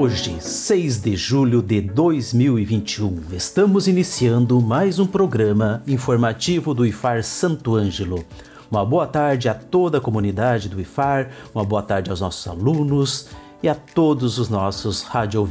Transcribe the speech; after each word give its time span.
Hoje, 0.00 0.36
6 0.40 1.00
de 1.00 1.16
julho 1.16 1.60
de 1.60 1.80
2021, 1.80 3.20
estamos 3.32 3.88
iniciando 3.88 4.60
mais 4.60 5.00
um 5.00 5.06
programa 5.08 5.82
informativo 5.88 6.72
do 6.72 6.86
IFAR 6.86 7.24
Santo 7.24 7.74
Ângelo. 7.74 8.24
Uma 8.70 8.86
boa 8.86 9.08
tarde 9.08 9.48
a 9.48 9.54
toda 9.54 9.98
a 9.98 10.00
comunidade 10.00 10.68
do 10.68 10.80
IFAR, 10.80 11.30
uma 11.52 11.64
boa 11.64 11.82
tarde 11.82 12.10
aos 12.10 12.20
nossos 12.20 12.46
alunos 12.46 13.30
e 13.60 13.68
a 13.68 13.74
todos 13.74 14.38
os 14.38 14.48
nossos 14.48 15.02
rádio. 15.02 15.44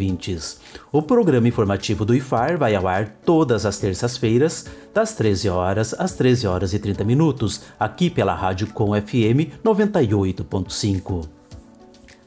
O 0.93 1.01
programa 1.01 1.49
informativo 1.49 2.05
do 2.05 2.15
IFAR 2.15 2.57
vai 2.57 2.73
ao 2.73 2.87
ar 2.87 3.17
todas 3.25 3.65
as 3.65 3.77
terças-feiras, 3.79 4.65
das 4.93 5.13
13 5.13 5.49
horas 5.49 5.93
às 5.99 6.13
13 6.13 6.47
horas 6.47 6.73
e 6.73 6.79
30 6.79 7.03
minutos, 7.03 7.63
aqui 7.77 8.09
pela 8.09 8.33
Rádio 8.33 8.67
Com 8.67 8.93
FM 8.93 9.59
98.5. 9.61 11.27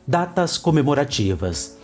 Datas 0.06 0.58
comemorativas. 0.58 1.79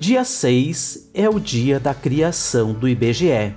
Dia 0.00 0.24
6 0.24 1.10
é 1.12 1.28
o 1.28 1.38
dia 1.38 1.78
da 1.78 1.92
criação 1.92 2.72
do 2.72 2.88
IBGE. 2.88 3.54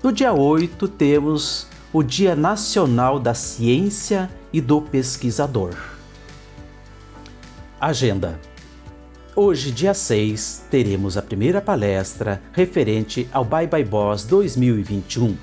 No 0.00 0.12
dia 0.12 0.32
8 0.32 0.86
temos 0.86 1.66
o 1.92 2.00
Dia 2.00 2.36
Nacional 2.36 3.18
da 3.18 3.34
Ciência 3.34 4.30
e 4.52 4.60
do 4.60 4.80
Pesquisador. 4.80 5.74
Agenda. 7.80 8.38
Hoje, 9.34 9.72
dia 9.72 9.94
6, 9.94 10.66
teremos 10.70 11.16
a 11.16 11.22
primeira 11.22 11.60
palestra 11.60 12.40
referente 12.52 13.28
ao 13.32 13.44
Bye 13.44 13.66
Bye 13.66 13.84
Boss 13.84 14.22
2021 14.22 15.36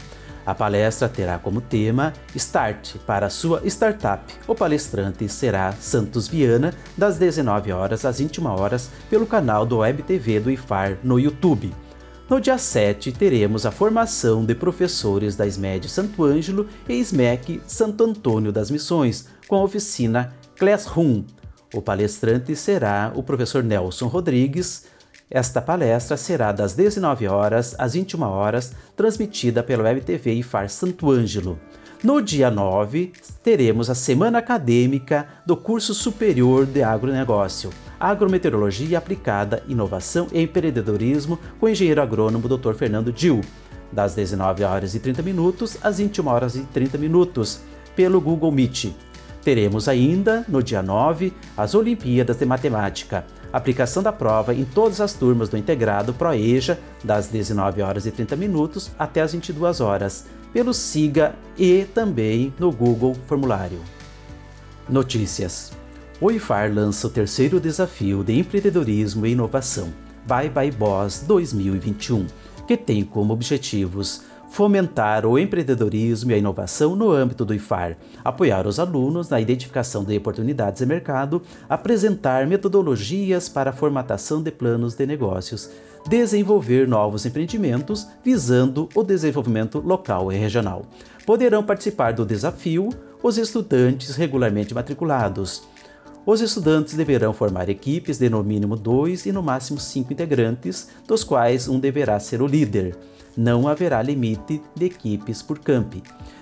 a 0.45 0.53
palestra 0.53 1.08
terá 1.08 1.39
como 1.39 1.61
tema 1.61 2.13
Start 2.36 2.97
para 3.05 3.30
sua 3.30 3.61
startup. 3.66 4.23
O 4.47 4.53
palestrante 4.53 5.27
será 5.30 5.72
Santos 5.73 6.27
Viana, 6.27 6.73
das 6.97 7.17
19 7.17 7.72
horas 7.72 8.05
às 8.05 8.19
21 8.19 8.45
horas, 8.47 8.89
pelo 9.09 9.25
canal 9.25 9.66
do 9.66 9.77
Web 9.77 10.03
TV 10.03 10.39
do 10.39 10.52
IFAR 10.52 10.97
no 11.03 11.19
YouTube. 11.19 11.73
No 12.30 12.39
dia 12.39 12.58
7, 12.58 13.11
teremos 13.11 13.66
a 13.66 13.72
formação 13.72 14.45
de 14.45 14.55
professores 14.55 15.35
da 15.35 15.45
SMED 15.45 15.89
Santo 15.89 16.23
Ângelo 16.23 16.67
e 16.88 17.03
SMEC 17.03 17.61
Santo 17.67 18.03
Antônio 18.03 18.52
das 18.52 18.72
Missões, 18.72 19.28
com 19.47 19.55
a 19.55 19.63
oficina 19.63 20.33
Classroom. 20.57 21.23
O 21.73 21.81
palestrante 21.81 22.55
será 22.55 23.11
o 23.16 23.23
professor 23.23 23.63
Nelson 23.63 24.07
Rodrigues, 24.07 24.85
esta 25.29 25.61
palestra 25.61 26.17
será 26.17 26.52
das 26.52 26.73
19 26.73 27.27
horas 27.27 27.75
às 27.77 27.93
21 27.93 28.21
horas, 28.23 28.73
transmitida 28.95 29.63
pela 29.63 29.83
Web 29.83 30.02
TV 30.02 30.33
IFAR 30.33 30.69
Santo 30.69 31.09
Ângelo. 31.11 31.59
No 32.03 32.21
dia 32.21 32.52
9, 32.52 33.13
teremos 33.41 33.89
a 33.89 33.95
Semana 33.95 34.39
Acadêmica 34.39 35.25
do 35.45 35.55
Curso 35.55 35.94
Superior 35.94 36.66
de 36.66 36.83
Agronegócio, 36.83 37.69
Agrometeorologia 37.97 38.97
Aplicada, 38.97 39.63
Inovação 39.69 40.27
e 40.33 40.41
Empreendedorismo, 40.41 41.40
com 41.59 41.66
o 41.66 41.69
engenheiro 41.69 42.01
agrônomo 42.01 42.50
Dr. 42.50 42.73
Fernando 42.73 43.11
Dil, 43.11 43.40
das 43.90 44.16
19 44.16 44.66
horas 44.66 44.95
e 44.95 45.00
30 45.00 45.22
minutos 45.22 45.78
às 45.81 46.00
21 46.00 46.28
horas 46.28 46.55
e 46.55 46.63
30 46.63 46.97
minutos, 46.97 47.61
pelo 47.95 48.19
Google 48.19 48.51
Meet. 48.51 48.94
Teremos 49.41 49.88
ainda, 49.88 50.44
no 50.47 50.61
dia 50.61 50.81
9, 50.81 51.31
as 51.55 51.73
Olimpíadas 51.73 52.38
de 52.38 52.45
Matemática, 52.45 53.25
aplicação 53.53 54.02
da 54.02 54.12
prova 54.12 54.53
em 54.53 54.66
todas 54.66 55.00
as 55.00 55.14
turmas 55.14 55.47
do 55.47 55.56
integrado 55.56 56.14
ProEja, 56.14 56.80
das 57.03 57.28
19 57.28 57.84
horas 57.84 58.08
e 58.08 58.12
30 58.12 58.36
minutos 58.36 58.91
até 58.97 59.22
as 59.22 59.31
22 59.34 59.80
horas, 59.80 60.25
pelo 60.52 60.74
SIGA 60.74 61.36
e 61.58 61.86
também 61.94 62.52
no 62.59 62.72
Google 62.72 63.16
Formulário. 63.28 63.80
Notícias: 64.90 65.72
O 66.19 66.31
IFAR 66.31 66.74
lança 66.74 67.08
o 67.08 67.09
terceiro 67.09 67.59
desafio 67.59 68.24
de 68.24 68.38
empreendedorismo 68.40 69.25
e 69.25 69.31
inovação, 69.31 69.94
Bye 70.28 70.50
Bye 70.50 70.72
Boss 70.72 71.24
2021, 71.28 72.25
que 72.68 72.75
tem 72.75 73.06
como 73.06 73.34
objetivos 73.34 74.24
fomentar 74.53 75.25
o 75.25 75.40
empreendedorismo 75.40 76.30
e 76.30 76.36
a 76.36 76.38
inovação 76.38 76.96
no 76.96 77.09
âmbito 77.09 77.44
do 77.44 77.56
IFAR, 77.56 77.97
apoiar 78.24 78.68
os 78.68 78.78
alunos 78.78 79.28
na 79.28 79.41
identificação 79.41 80.03
de 80.03 80.16
oportunidades 80.16 80.80
de 80.80 80.86
mercado, 80.86 81.41
apresentar 81.68 82.46
metodologias 82.46 83.50
para 83.50 83.72
a 83.72 83.74
formatação 83.74 84.44
de 84.44 84.52
planos 84.52 84.94
de 84.94 85.08
negócios, 85.08 85.72
desenvolver 86.08 86.88
novos 86.88 87.25
empreendimentos 87.25 88.08
visando 88.24 88.88
o 88.94 89.02
desenvolvimento 89.02 89.80
local 89.80 90.31
e 90.31 90.38
regional. 90.38 90.85
Poderão 91.25 91.64
participar 91.64 92.14
do 92.14 92.24
desafio 92.24 92.90
os 93.24 93.40
estudantes 93.40 94.16
regularmente 94.16 94.72
matriculados. 94.72 95.64
Os 96.28 96.41
estudantes 96.41 96.94
deverão 96.94 97.34
formar 97.34 97.70
equipes 97.70 98.20
de 98.20 98.30
no 98.30 98.44
mínimo 98.44 98.75
dois 98.75 99.25
e 99.25 99.31
no 99.31 99.41
máximo 99.41 99.80
cinco 99.80 100.14
integrantes, 100.14 100.90
dos 101.08 101.24
quais 101.24 101.68
um 101.68 101.80
deverá 101.80 102.20
ser 102.20 102.40
o 102.40 102.46
líder 102.46 102.96
não 103.35 103.67
haverá 103.67 104.01
limite 104.01 104.61
de 104.75 104.85
equipes 104.85 105.41
por 105.41 105.59
camp. 105.59 105.95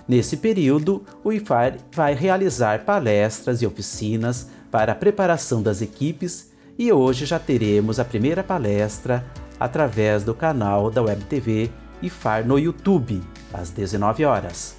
Nesse 0.06 0.36
período, 0.36 1.04
o 1.24 1.32
IFAR 1.32 1.76
vai 1.92 2.14
realizar 2.14 2.84
palestras 2.84 3.62
e 3.62 3.66
oficinas 3.66 4.48
para 4.70 4.92
a 4.92 4.96
preparação 4.96 5.62
das 5.62 5.80
equipes 5.82 6.50
e 6.78 6.92
hoje 6.92 7.26
já 7.26 7.38
teremos 7.38 8.00
a 8.00 8.04
primeira 8.04 8.42
palestra 8.42 9.24
através 9.60 10.24
do 10.24 10.34
canal 10.34 10.90
da 10.90 11.02
Web 11.02 11.24
TV 11.24 11.70
IFAR 12.02 12.46
no 12.46 12.58
YouTube, 12.58 13.22
às 13.52 13.70
19 13.70 14.24
horas. 14.24 14.76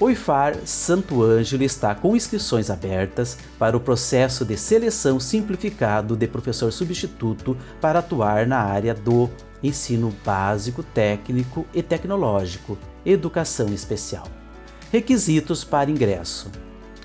O 0.00 0.10
IFAR 0.10 0.56
Santo 0.66 1.22
Ângelo 1.22 1.62
está 1.62 1.94
com 1.94 2.16
inscrições 2.16 2.68
abertas 2.68 3.38
para 3.56 3.76
o 3.76 3.80
processo 3.80 4.44
de 4.44 4.56
seleção 4.56 5.20
simplificado 5.20 6.16
de 6.16 6.26
professor 6.26 6.72
substituto 6.72 7.56
para 7.80 8.00
atuar 8.00 8.44
na 8.44 8.58
área 8.58 8.92
do 8.92 9.30
ensino 9.62 10.12
básico, 10.24 10.82
técnico 10.82 11.64
e 11.72 11.80
tecnológico, 11.80 12.76
educação 13.06 13.68
especial. 13.68 14.26
Requisitos 14.90 15.62
para 15.62 15.92
ingresso: 15.92 16.50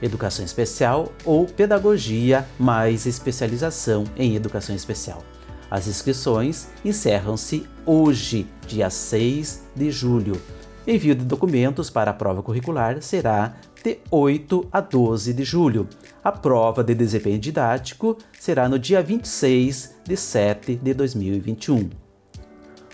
educação 0.02 0.44
especial 0.44 1.14
ou 1.24 1.46
pedagogia 1.46 2.44
mais 2.58 3.06
especialização 3.06 4.04
em 4.18 4.36
educação 4.36 4.76
especial. 4.76 5.24
As 5.70 5.86
inscrições 5.86 6.70
encerram-se 6.84 7.68
hoje, 7.86 8.48
dia 8.68 8.90
6 8.90 9.66
de 9.76 9.92
julho. 9.92 10.42
Envio 10.88 11.16
de 11.16 11.25
documentos 11.25 11.90
para 11.90 12.12
a 12.12 12.13
prova 12.13 12.41
curricular 12.41 13.01
será 13.01 13.56
de 13.84 14.00
8 14.09 14.67
a 14.72 14.81
12 14.81 15.34
de 15.34 15.44
julho. 15.44 15.88
A 16.23 16.31
prova 16.31 16.84
de 16.84 16.95
desempenho 16.95 17.40
didático 17.40 18.17
será 18.40 18.67
no 18.67 18.79
dia 18.79 19.01
26 19.01 19.95
de 20.06 20.17
7 20.17 20.75
de 20.75 20.94
2021 20.94 21.90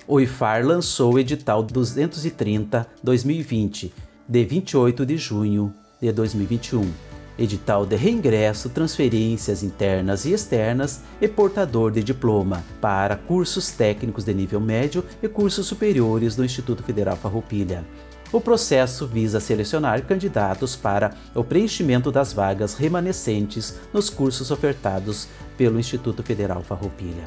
o 0.07 0.19
IFAR 0.19 0.66
lançou 0.66 1.13
o 1.13 1.19
edital 1.19 1.63
230-2020, 1.66 3.91
de 4.28 4.46
28 4.46 5.06
de 5.06 5.17
junho 5.17 5.72
de 6.02 6.12
2021. 6.12 6.91
Edital 7.37 7.85
de 7.85 7.96
reingresso, 7.97 8.70
transferências 8.70 9.61
internas 9.61 10.23
e 10.26 10.32
externas 10.32 11.02
e 11.20 11.28
portador 11.28 11.91
de 11.91 12.02
diploma 12.02 12.64
para 12.79 13.17
cursos 13.17 13.72
técnicos 13.72 14.23
de 14.23 14.34
nível 14.34 14.61
médio 14.61 15.03
e 15.22 15.28
cursos 15.28 15.67
superiores 15.67 16.35
do 16.35 16.46
Instituto 16.46 16.82
Federal 16.82 17.17
Farroupilha. 17.17 17.84
O 18.32 18.41
processo 18.41 19.05
visa 19.05 19.40
selecionar 19.40 20.05
candidatos 20.05 20.76
para 20.76 21.14
o 21.34 21.43
preenchimento 21.43 22.11
das 22.11 22.34
vagas 22.34 22.76
remanescentes 22.76 23.76
nos 23.93 24.09
cursos 24.09 24.49
ofertados 24.49 25.28
pelo 25.58 25.79
Instituto 25.79 26.23
Federal 26.23 26.64
Farroupilha. 26.64 27.23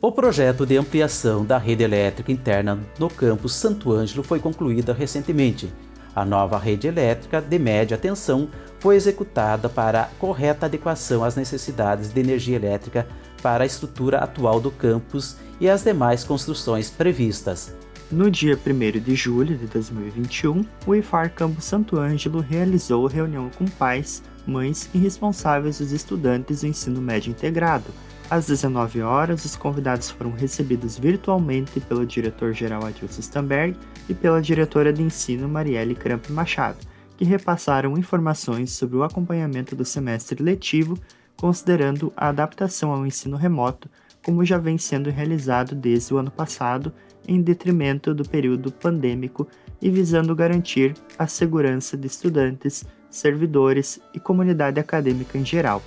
O 0.00 0.12
projeto 0.12 0.64
de 0.64 0.76
ampliação 0.76 1.44
da 1.44 1.58
rede 1.58 1.82
elétrica 1.82 2.30
interna 2.30 2.78
no 3.00 3.10
campus 3.10 3.56
Santo 3.56 3.92
Ângelo 3.92 4.22
foi 4.22 4.38
concluída 4.38 4.92
recentemente. 4.92 5.74
A 6.14 6.24
nova 6.24 6.56
rede 6.56 6.86
elétrica 6.86 7.40
de 7.40 7.58
média 7.58 7.98
tensão 7.98 8.48
foi 8.78 8.94
executada 8.94 9.68
para 9.68 10.02
a 10.02 10.06
correta 10.20 10.66
adequação 10.66 11.24
às 11.24 11.34
necessidades 11.34 12.12
de 12.12 12.20
energia 12.20 12.54
elétrica 12.54 13.08
para 13.42 13.64
a 13.64 13.66
estrutura 13.66 14.18
atual 14.18 14.60
do 14.60 14.70
campus 14.70 15.36
e 15.60 15.68
as 15.68 15.82
demais 15.82 16.22
construções 16.22 16.88
previstas. 16.88 17.74
No 18.08 18.30
dia 18.30 18.56
1 18.56 19.00
de 19.00 19.16
julho 19.16 19.56
de 19.56 19.66
2021, 19.66 20.64
o 20.86 20.94
IFAR 20.94 21.32
Campo 21.34 21.60
Santo 21.60 21.98
Ângelo 21.98 22.38
realizou 22.38 23.04
reunião 23.06 23.50
com 23.58 23.64
pais, 23.64 24.22
mães 24.46 24.88
e 24.94 24.98
responsáveis 24.98 25.78
dos 25.78 25.90
estudantes 25.90 26.60
do 26.60 26.68
ensino 26.68 27.02
médio 27.02 27.32
integrado. 27.32 27.92
Às 28.30 28.46
19 28.46 29.00
horas, 29.00 29.42
os 29.46 29.56
convidados 29.56 30.10
foram 30.10 30.32
recebidos 30.32 30.98
virtualmente 30.98 31.80
pelo 31.80 32.04
diretor-geral 32.04 32.84
Adilson 32.84 33.22
Stamberg 33.22 33.74
e 34.06 34.12
pela 34.12 34.42
diretora 34.42 34.92
de 34.92 35.02
ensino 35.02 35.48
Marielle 35.48 35.94
Cramp 35.94 36.28
Machado, 36.28 36.76
que 37.16 37.24
repassaram 37.24 37.96
informações 37.96 38.72
sobre 38.72 38.98
o 38.98 39.02
acompanhamento 39.02 39.74
do 39.74 39.84
semestre 39.84 40.42
letivo, 40.42 40.98
considerando 41.38 42.12
a 42.14 42.28
adaptação 42.28 42.92
ao 42.92 43.06
ensino 43.06 43.34
remoto, 43.34 43.88
como 44.22 44.44
já 44.44 44.58
vem 44.58 44.76
sendo 44.76 45.08
realizado 45.08 45.74
desde 45.74 46.12
o 46.12 46.18
ano 46.18 46.30
passado 46.30 46.92
em 47.26 47.40
detrimento 47.40 48.14
do 48.14 48.28
período 48.28 48.70
pandêmico 48.70 49.48
e 49.80 49.88
visando 49.88 50.36
garantir 50.36 50.92
a 51.18 51.26
segurança 51.26 51.96
de 51.96 52.06
estudantes, 52.06 52.84
servidores 53.08 53.98
e 54.12 54.20
comunidade 54.20 54.78
acadêmica 54.78 55.38
em 55.38 55.44
geral. 55.46 55.82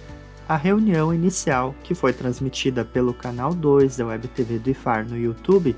A 0.52 0.58
reunião 0.58 1.14
inicial, 1.14 1.74
que 1.82 1.96
foi 1.96 2.12
transmitida 2.12 2.84
pelo 2.84 3.14
canal 3.14 3.54
2 3.54 3.96
da 3.96 4.08
Web 4.08 4.28
TV 4.28 4.60
do 4.60 4.70
IFAR 4.72 5.08
no 5.08 5.18
YouTube, 5.18 5.74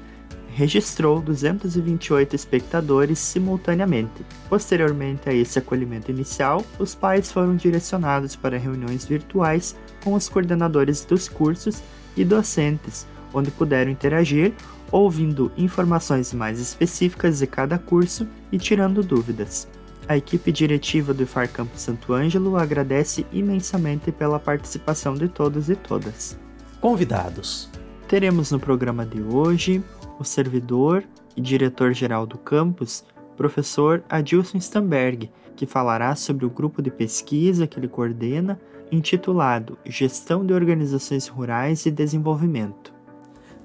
registrou 0.47 1.21
228 1.21 2.35
espectadores 2.35 3.19
simultaneamente. 3.19 4.25
Posteriormente 4.49 5.29
a 5.29 5.31
esse 5.31 5.59
acolhimento 5.59 6.09
inicial, 6.09 6.65
os 6.79 6.95
pais 6.95 7.31
foram 7.31 7.55
direcionados 7.55 8.35
para 8.35 8.57
reuniões 8.57 9.05
virtuais 9.05 9.75
com 10.03 10.15
os 10.15 10.27
coordenadores 10.27 11.05
dos 11.05 11.29
cursos 11.29 11.83
e 12.17 12.25
docentes, 12.25 13.05
onde 13.31 13.51
puderam 13.51 13.91
interagir 13.91 14.53
ouvindo 14.91 15.51
informações 15.55 16.33
mais 16.33 16.59
específicas 16.59 17.37
de 17.37 17.45
cada 17.45 17.77
curso 17.77 18.27
e 18.51 18.57
tirando 18.57 19.03
dúvidas. 19.03 19.67
A 20.07 20.17
equipe 20.17 20.51
diretiva 20.51 21.13
do 21.13 21.23
IFAR 21.23 21.49
Campo 21.49 21.77
Santo 21.77 22.13
Ângelo 22.13 22.57
agradece 22.57 23.25
imensamente 23.31 24.11
pela 24.11 24.39
participação 24.39 25.13
de 25.13 25.29
todos 25.29 25.69
e 25.69 25.75
todas. 25.75 26.37
Convidados. 26.81 27.69
Teremos 28.07 28.51
no 28.51 28.59
programa 28.59 29.05
de 29.05 29.21
hoje 29.21 29.81
o 30.19 30.23
servidor 30.23 31.03
e 31.37 31.41
diretor-geral 31.41 32.25
do 32.25 32.37
campus, 32.37 33.05
professor 33.37 34.03
Adilson 34.09 34.57
Stamberg, 34.57 35.31
que 35.55 35.65
falará 35.65 36.15
sobre 36.15 36.45
o 36.45 36.49
grupo 36.49 36.81
de 36.81 36.91
pesquisa 36.91 37.65
que 37.65 37.79
ele 37.79 37.87
coordena, 37.87 38.59
intitulado 38.91 39.77
Gestão 39.85 40.45
de 40.45 40.53
Organizações 40.53 41.27
Rurais 41.27 41.85
e 41.85 41.91
Desenvolvimento 41.91 42.93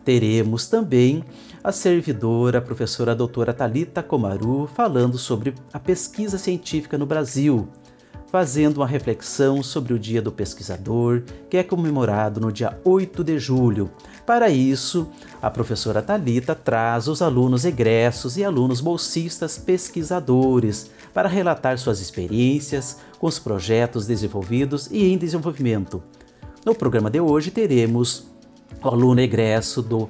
teremos 0.08 0.66
também 0.66 1.22
a 1.68 1.72
servidora, 1.72 2.60
a 2.60 2.62
professora 2.62 3.14
doutora 3.14 3.52
Talita 3.52 4.02
Komaru, 4.02 4.66
falando 4.66 5.18
sobre 5.18 5.52
a 5.70 5.78
pesquisa 5.78 6.38
científica 6.38 6.96
no 6.96 7.04
Brasil, 7.04 7.68
fazendo 8.32 8.78
uma 8.78 8.86
reflexão 8.86 9.62
sobre 9.62 9.92
o 9.92 9.98
Dia 9.98 10.22
do 10.22 10.32
Pesquisador, 10.32 11.24
que 11.50 11.58
é 11.58 11.62
comemorado 11.62 12.40
no 12.40 12.50
dia 12.50 12.80
8 12.82 13.22
de 13.22 13.38
julho. 13.38 13.90
Para 14.24 14.48
isso, 14.48 15.10
a 15.42 15.50
professora 15.50 16.00
Talita 16.00 16.54
traz 16.54 17.06
os 17.06 17.20
alunos 17.20 17.66
egressos 17.66 18.38
e 18.38 18.44
alunos 18.44 18.80
bolsistas 18.80 19.58
pesquisadores 19.58 20.90
para 21.12 21.28
relatar 21.28 21.76
suas 21.76 22.00
experiências 22.00 22.96
com 23.18 23.26
os 23.26 23.38
projetos 23.38 24.06
desenvolvidos 24.06 24.88
e 24.90 25.04
em 25.04 25.18
desenvolvimento. 25.18 26.02
No 26.64 26.74
programa 26.74 27.10
de 27.10 27.20
hoje 27.20 27.50
teremos 27.50 28.26
o 28.82 28.88
aluno 28.88 29.20
egresso 29.20 29.82
do 29.82 30.08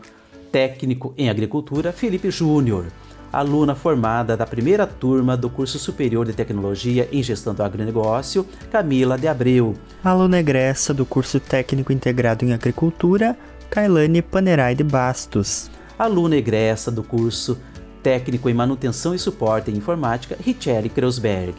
técnico 0.51 1.15
em 1.17 1.29
agricultura, 1.29 1.93
Felipe 1.93 2.31
Júnior, 2.31 2.87
aluna 3.33 3.75
formada 3.75 4.37
da 4.37 4.47
primeira 4.47 4.87
turma 4.87 5.37
do 5.37 5.51
curso 5.51 5.79
superior 5.79 6.27
de 6.27 6.33
tecnologia 6.33 7.09
em 7.13 7.23
gestão 7.23 7.55
do 7.55 7.63
agronegócio, 7.63 8.47
Camila 8.71 9.19
de 9.19 9.29
Abreu. 9.29 9.75
Aluna 10.03 10.39
egressa 10.39 10.95
do 10.95 11.05
curso 11.05 11.39
técnico 11.39 11.93
integrado 11.93 12.45
em 12.45 12.53
agricultura, 12.53 13.37
Kailane 13.71 14.23
Panerai 14.23 14.75
de 14.75 14.83
Bastos. 14.85 15.71
Aluna 15.99 16.37
egressa 16.37 16.91
do 16.91 17.03
curso 17.03 17.59
técnico 18.03 18.49
em 18.49 18.55
manutenção 18.55 19.15
e 19.15 19.19
suporte 19.19 19.71
em 19.71 19.77
informática, 19.77 20.37
Richelle 20.41 20.89
Kreuzberg. 20.89 21.55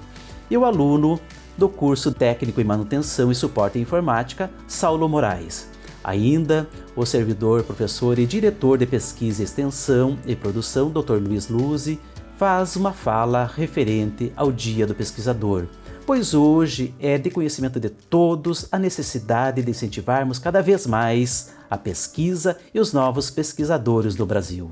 E 0.50 0.58
o 0.58 0.66
aluno 0.66 1.20
do 1.58 1.70
curso 1.70 2.12
técnico 2.12 2.62
em 2.62 2.64
manutenção 2.64 3.32
e 3.32 3.36
suporte 3.36 3.78
em 3.78 3.82
informática, 3.82 4.50
Saulo 4.68 5.08
Moraes. 5.08 5.70
Ainda, 6.04 6.68
o 6.96 7.06
servidor, 7.06 7.64
professor 7.64 8.18
e 8.18 8.26
diretor 8.26 8.78
de 8.78 8.86
pesquisa, 8.86 9.44
extensão 9.44 10.18
e 10.26 10.36
produção, 10.36 10.90
Dr. 10.90 11.16
Luiz 11.22 11.50
Luzi, 11.50 12.00
faz 12.38 12.76
uma 12.78 12.94
fala 12.94 13.52
referente 13.54 14.32
ao 14.36 14.50
Dia 14.50 14.88
do 14.88 14.96
Pesquisador, 14.96 15.66
pois 16.06 16.34
hoje 16.34 16.96
é 16.98 17.18
de 17.18 17.30
conhecimento 17.30 17.80
de 17.80 17.90
todos 17.90 18.66
a 18.72 18.80
necessidade 18.80 19.62
de 19.62 19.70
incentivarmos 19.70 20.40
cada 20.40 20.62
vez 20.62 20.88
mais 20.88 21.54
a 21.70 21.78
pesquisa 21.78 22.58
e 22.74 22.80
os 22.80 22.94
novos 22.94 23.30
pesquisadores 23.30 24.16
do 24.16 24.26
Brasil. 24.26 24.72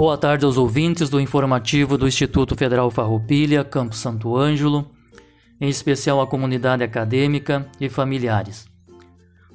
Boa 0.00 0.16
tarde 0.16 0.46
aos 0.46 0.56
ouvintes 0.56 1.10
do 1.10 1.20
informativo 1.20 1.98
do 1.98 2.08
Instituto 2.08 2.56
Federal 2.56 2.90
Farroupilha, 2.90 3.62
Campo 3.62 3.94
Santo 3.94 4.34
Ângelo, 4.34 4.90
em 5.60 5.68
especial 5.68 6.22
a 6.22 6.26
comunidade 6.26 6.82
acadêmica 6.82 7.68
e 7.78 7.86
familiares. 7.90 8.66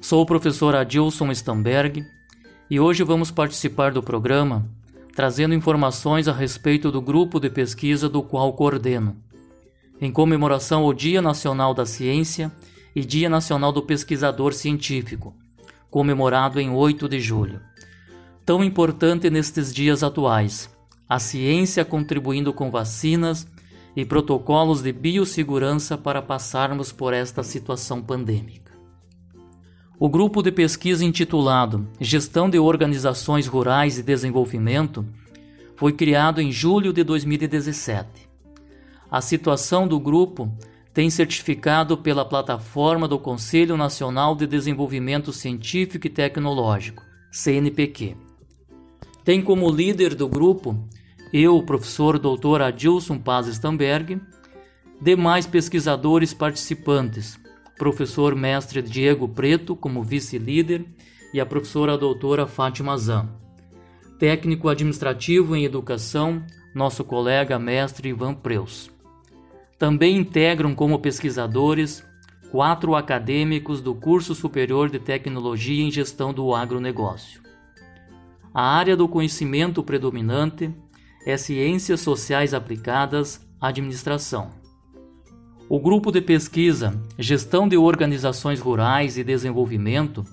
Sou 0.00 0.22
o 0.22 0.24
professor 0.24 0.76
Adilson 0.76 1.32
Stamberg 1.32 2.04
e 2.70 2.78
hoje 2.78 3.02
vamos 3.02 3.32
participar 3.32 3.90
do 3.90 4.00
programa 4.00 4.70
trazendo 5.16 5.52
informações 5.52 6.28
a 6.28 6.32
respeito 6.32 6.92
do 6.92 7.02
grupo 7.02 7.40
de 7.40 7.50
pesquisa 7.50 8.08
do 8.08 8.22
qual 8.22 8.52
coordeno, 8.52 9.16
em 10.00 10.12
comemoração 10.12 10.84
ao 10.84 10.94
Dia 10.94 11.20
Nacional 11.20 11.74
da 11.74 11.84
Ciência 11.84 12.52
e 12.94 13.04
Dia 13.04 13.28
Nacional 13.28 13.72
do 13.72 13.82
Pesquisador 13.82 14.52
Científico, 14.52 15.34
comemorado 15.90 16.60
em 16.60 16.70
8 16.70 17.08
de 17.08 17.18
julho 17.18 17.60
tão 18.46 18.62
importante 18.62 19.28
nestes 19.28 19.74
dias 19.74 20.04
atuais. 20.04 20.70
A 21.08 21.18
ciência 21.18 21.84
contribuindo 21.84 22.52
com 22.52 22.70
vacinas 22.70 23.46
e 23.96 24.04
protocolos 24.04 24.82
de 24.82 24.92
biossegurança 24.92 25.98
para 25.98 26.22
passarmos 26.22 26.92
por 26.92 27.12
esta 27.12 27.42
situação 27.42 28.00
pandêmica. 28.00 28.72
O 29.98 30.08
grupo 30.08 30.42
de 30.42 30.52
pesquisa 30.52 31.04
intitulado 31.04 31.88
Gestão 31.98 32.48
de 32.48 32.58
Organizações 32.58 33.48
Rurais 33.48 33.98
e 33.98 34.02
Desenvolvimento 34.02 35.04
foi 35.74 35.92
criado 35.92 36.40
em 36.40 36.52
julho 36.52 36.92
de 36.92 37.02
2017. 37.02 38.28
A 39.10 39.20
situação 39.20 39.88
do 39.88 39.98
grupo 39.98 40.52
tem 40.94 41.10
certificado 41.10 41.98
pela 41.98 42.24
plataforma 42.24 43.08
do 43.08 43.18
Conselho 43.18 43.76
Nacional 43.76 44.36
de 44.36 44.46
Desenvolvimento 44.46 45.32
Científico 45.32 46.06
e 46.06 46.10
Tecnológico, 46.10 47.02
CNPq. 47.30 48.25
Tem 49.26 49.42
como 49.42 49.68
líder 49.68 50.14
do 50.14 50.28
grupo 50.28 50.76
eu, 51.32 51.56
o 51.56 51.62
professor 51.64 52.16
Dr. 52.16 52.62
Adilson 52.62 53.18
Paz 53.18 53.48
Stamberg, 53.48 54.20
demais 55.02 55.48
pesquisadores 55.48 56.32
participantes, 56.32 57.36
professor 57.76 58.36
mestre 58.36 58.80
Diego 58.80 59.26
Preto 59.26 59.74
como 59.74 60.00
vice-líder 60.00 60.86
e 61.34 61.40
a 61.40 61.44
professora 61.44 61.98
doutora 61.98 62.46
Fátima 62.46 62.96
Zan. 62.96 63.28
Técnico 64.16 64.68
administrativo 64.68 65.56
em 65.56 65.64
educação, 65.64 66.40
nosso 66.72 67.02
colega 67.02 67.58
mestre 67.58 68.10
Ivan 68.10 68.32
Preus. 68.32 68.92
Também 69.76 70.18
integram 70.18 70.72
como 70.72 71.00
pesquisadores 71.00 72.06
quatro 72.52 72.94
acadêmicos 72.94 73.80
do 73.80 73.92
curso 73.92 74.36
superior 74.36 74.88
de 74.88 75.00
tecnologia 75.00 75.82
em 75.82 75.90
gestão 75.90 76.32
do 76.32 76.54
agronegócio. 76.54 77.45
A 78.58 78.62
área 78.62 78.96
do 78.96 79.06
conhecimento 79.06 79.82
predominante 79.82 80.74
é 81.26 81.36
Ciências 81.36 82.00
Sociais 82.00 82.54
Aplicadas, 82.54 83.46
Administração. 83.60 84.48
O 85.68 85.78
grupo 85.78 86.10
de 86.10 86.22
pesquisa 86.22 86.98
Gestão 87.18 87.68
de 87.68 87.76
Organizações 87.76 88.58
Rurais 88.58 89.18
e 89.18 89.22
Desenvolvimento 89.22 90.24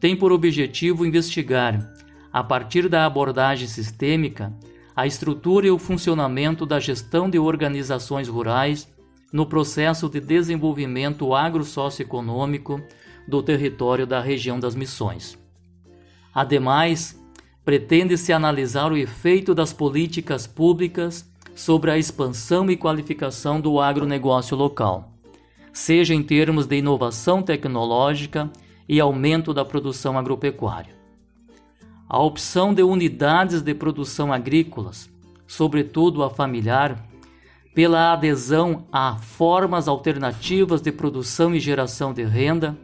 tem 0.00 0.16
por 0.16 0.32
objetivo 0.32 1.04
investigar, 1.04 1.86
a 2.32 2.42
partir 2.42 2.88
da 2.88 3.04
abordagem 3.04 3.68
sistêmica, 3.68 4.54
a 4.96 5.06
estrutura 5.06 5.66
e 5.66 5.70
o 5.70 5.78
funcionamento 5.78 6.64
da 6.64 6.80
gestão 6.80 7.28
de 7.28 7.38
organizações 7.38 8.26
rurais 8.26 8.88
no 9.30 9.44
processo 9.44 10.08
de 10.08 10.18
desenvolvimento 10.18 11.34
agro-socioeconômico 11.34 12.80
do 13.28 13.42
território 13.42 14.06
da 14.06 14.18
região 14.18 14.58
das 14.58 14.74
Missões. 14.74 15.38
Ademais, 16.34 17.19
pretende-se 17.64 18.32
analisar 18.32 18.92
o 18.92 18.96
efeito 18.96 19.54
das 19.54 19.72
políticas 19.72 20.46
públicas 20.46 21.28
sobre 21.54 21.90
a 21.90 21.98
expansão 21.98 22.70
e 22.70 22.76
qualificação 22.76 23.60
do 23.60 23.80
agronegócio 23.80 24.56
local, 24.56 25.12
seja 25.72 26.14
em 26.14 26.22
termos 26.22 26.66
de 26.66 26.76
inovação 26.76 27.42
tecnológica 27.42 28.50
e 28.88 28.98
aumento 28.98 29.52
da 29.52 29.64
produção 29.64 30.18
agropecuária. 30.18 30.98
A 32.08 32.18
opção 32.20 32.74
de 32.74 32.82
unidades 32.82 33.62
de 33.62 33.74
produção 33.74 34.32
agrícolas, 34.32 35.08
sobretudo 35.46 36.24
a 36.24 36.30
familiar, 36.30 37.06
pela 37.74 38.12
adesão 38.12 38.84
a 38.90 39.16
formas 39.16 39.86
alternativas 39.86 40.80
de 40.80 40.90
produção 40.90 41.54
e 41.54 41.60
geração 41.60 42.12
de 42.12 42.24
renda, 42.24 42.76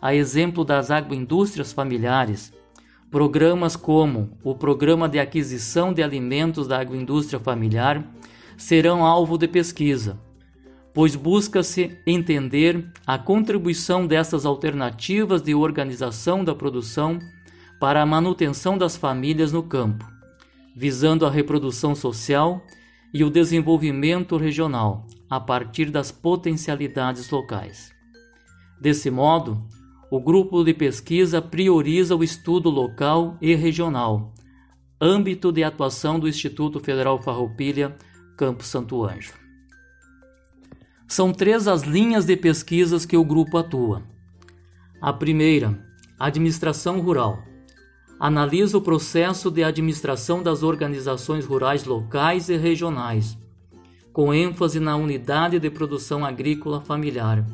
a 0.00 0.14
exemplo 0.14 0.62
das 0.62 0.90
agroindústrias 0.90 1.72
familiares, 1.72 2.52
Programas 3.10 3.76
como 3.76 4.30
o 4.42 4.54
Programa 4.54 5.08
de 5.08 5.20
Aquisição 5.20 5.92
de 5.92 6.02
Alimentos 6.02 6.66
da 6.66 6.80
Agroindústria 6.80 7.38
Familiar 7.38 8.04
serão 8.56 9.06
alvo 9.06 9.38
de 9.38 9.46
pesquisa, 9.46 10.18
pois 10.92 11.14
busca-se 11.14 11.96
entender 12.04 12.90
a 13.06 13.16
contribuição 13.16 14.06
dessas 14.08 14.44
alternativas 14.44 15.40
de 15.40 15.54
organização 15.54 16.42
da 16.42 16.52
produção 16.52 17.20
para 17.78 18.02
a 18.02 18.06
manutenção 18.06 18.76
das 18.76 18.96
famílias 18.96 19.52
no 19.52 19.62
campo, 19.62 20.04
visando 20.74 21.24
a 21.24 21.30
reprodução 21.30 21.94
social 21.94 22.60
e 23.14 23.22
o 23.22 23.30
desenvolvimento 23.30 24.36
regional 24.36 25.06
a 25.30 25.38
partir 25.38 25.90
das 25.90 26.10
potencialidades 26.10 27.30
locais. 27.30 27.92
Desse 28.80 29.10
modo, 29.10 29.64
o 30.16 30.20
grupo 30.20 30.64
de 30.64 30.72
pesquisa 30.72 31.42
prioriza 31.42 32.16
o 32.16 32.24
estudo 32.24 32.70
local 32.70 33.36
e 33.38 33.54
regional, 33.54 34.32
âmbito 34.98 35.52
de 35.52 35.62
atuação 35.62 36.18
do 36.18 36.26
Instituto 36.26 36.80
Federal 36.80 37.22
Farroupilha, 37.22 37.94
Campo 38.34 38.64
Santo 38.64 39.04
Anjo. 39.04 39.34
São 41.06 41.34
três 41.34 41.68
as 41.68 41.82
linhas 41.82 42.24
de 42.24 42.34
pesquisas 42.34 43.04
que 43.04 43.14
o 43.14 43.22
grupo 43.22 43.58
atua. 43.58 44.04
A 45.02 45.12
primeira, 45.12 45.86
administração 46.18 46.98
rural. 46.98 47.38
Analisa 48.18 48.78
o 48.78 48.80
processo 48.80 49.50
de 49.50 49.62
administração 49.62 50.42
das 50.42 50.62
organizações 50.62 51.44
rurais 51.44 51.84
locais 51.84 52.48
e 52.48 52.56
regionais, 52.56 53.36
com 54.14 54.32
ênfase 54.32 54.80
na 54.80 54.96
unidade 54.96 55.58
de 55.58 55.68
produção 55.68 56.24
agrícola 56.24 56.80
familiar, 56.80 57.44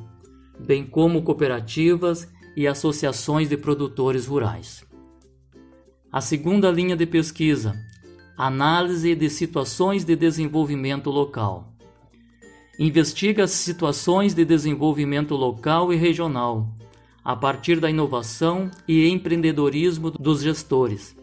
bem 0.61 0.87
como 0.87 1.23
cooperativas 1.23 2.31
e 2.57 2.67
associações 2.67 3.49
de 3.49 3.57
produtores 3.57 4.27
rurais. 4.27 4.85
A 6.11 6.21
segunda 6.21 6.71
linha 6.71 6.97
de 6.97 7.07
pesquisa, 7.07 7.75
análise 8.37 9.15
de 9.15 9.31
situações 9.31 10.05
de 10.05 10.15
desenvolvimento 10.15 11.11
local. 11.11 11.73
Investiga 12.79 13.47
situações 13.47 14.35
de 14.35 14.45
desenvolvimento 14.45 15.35
local 15.35 15.93
e 15.93 15.97
regional, 15.97 16.69
a 17.25 17.37
partir 17.37 17.79
da 17.79 17.89
inovação 17.89 18.71
e 18.87 19.09
empreendedorismo 19.09 20.11
dos 20.11 20.43
gestores, 20.43 21.17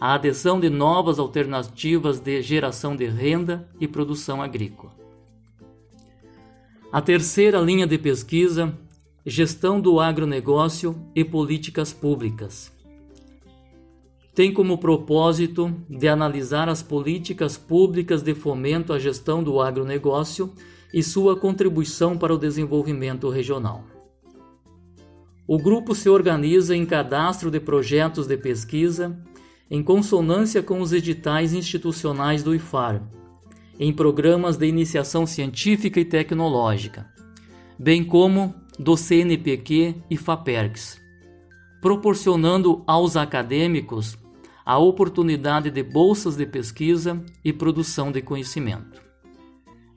a 0.00 0.14
adesão 0.14 0.60
de 0.60 0.68
novas 0.68 1.18
alternativas 1.18 2.20
de 2.20 2.42
geração 2.42 2.94
de 2.94 3.06
renda 3.06 3.68
e 3.80 3.88
produção 3.88 4.42
agrícola. 4.42 4.92
A 6.92 7.00
terceira 7.00 7.60
linha 7.60 7.86
de 7.86 7.96
pesquisa 7.98 8.76
Gestão 9.32 9.80
do 9.80 10.00
agronegócio 10.00 11.06
e 11.14 11.24
políticas 11.24 11.92
públicas. 11.92 12.72
Tem 14.34 14.52
como 14.52 14.76
propósito 14.76 15.72
de 15.88 16.08
analisar 16.08 16.68
as 16.68 16.82
políticas 16.82 17.56
públicas 17.56 18.22
de 18.22 18.34
fomento 18.34 18.92
à 18.92 18.98
gestão 18.98 19.40
do 19.40 19.60
agronegócio 19.60 20.52
e 20.92 21.00
sua 21.00 21.36
contribuição 21.36 22.18
para 22.18 22.34
o 22.34 22.36
desenvolvimento 22.36 23.28
regional. 23.28 23.84
O 25.46 25.58
grupo 25.58 25.94
se 25.94 26.08
organiza 26.08 26.74
em 26.74 26.84
cadastro 26.84 27.52
de 27.52 27.60
projetos 27.60 28.26
de 28.26 28.36
pesquisa 28.36 29.16
em 29.70 29.80
consonância 29.80 30.60
com 30.60 30.80
os 30.80 30.92
editais 30.92 31.52
institucionais 31.54 32.42
do 32.42 32.52
IFAR, 32.52 33.00
em 33.78 33.92
programas 33.92 34.56
de 34.56 34.66
iniciação 34.66 35.24
científica 35.24 36.00
e 36.00 36.04
tecnológica, 36.04 37.06
bem 37.78 38.02
como 38.02 38.60
do 38.80 38.96
CNPq 38.96 39.94
e 40.08 40.16
FAPERGS, 40.16 40.98
proporcionando 41.82 42.82
aos 42.86 43.14
acadêmicos 43.14 44.16
a 44.64 44.78
oportunidade 44.78 45.70
de 45.70 45.82
bolsas 45.82 46.36
de 46.36 46.46
pesquisa 46.46 47.22
e 47.44 47.52
produção 47.52 48.10
de 48.10 48.22
conhecimento. 48.22 49.02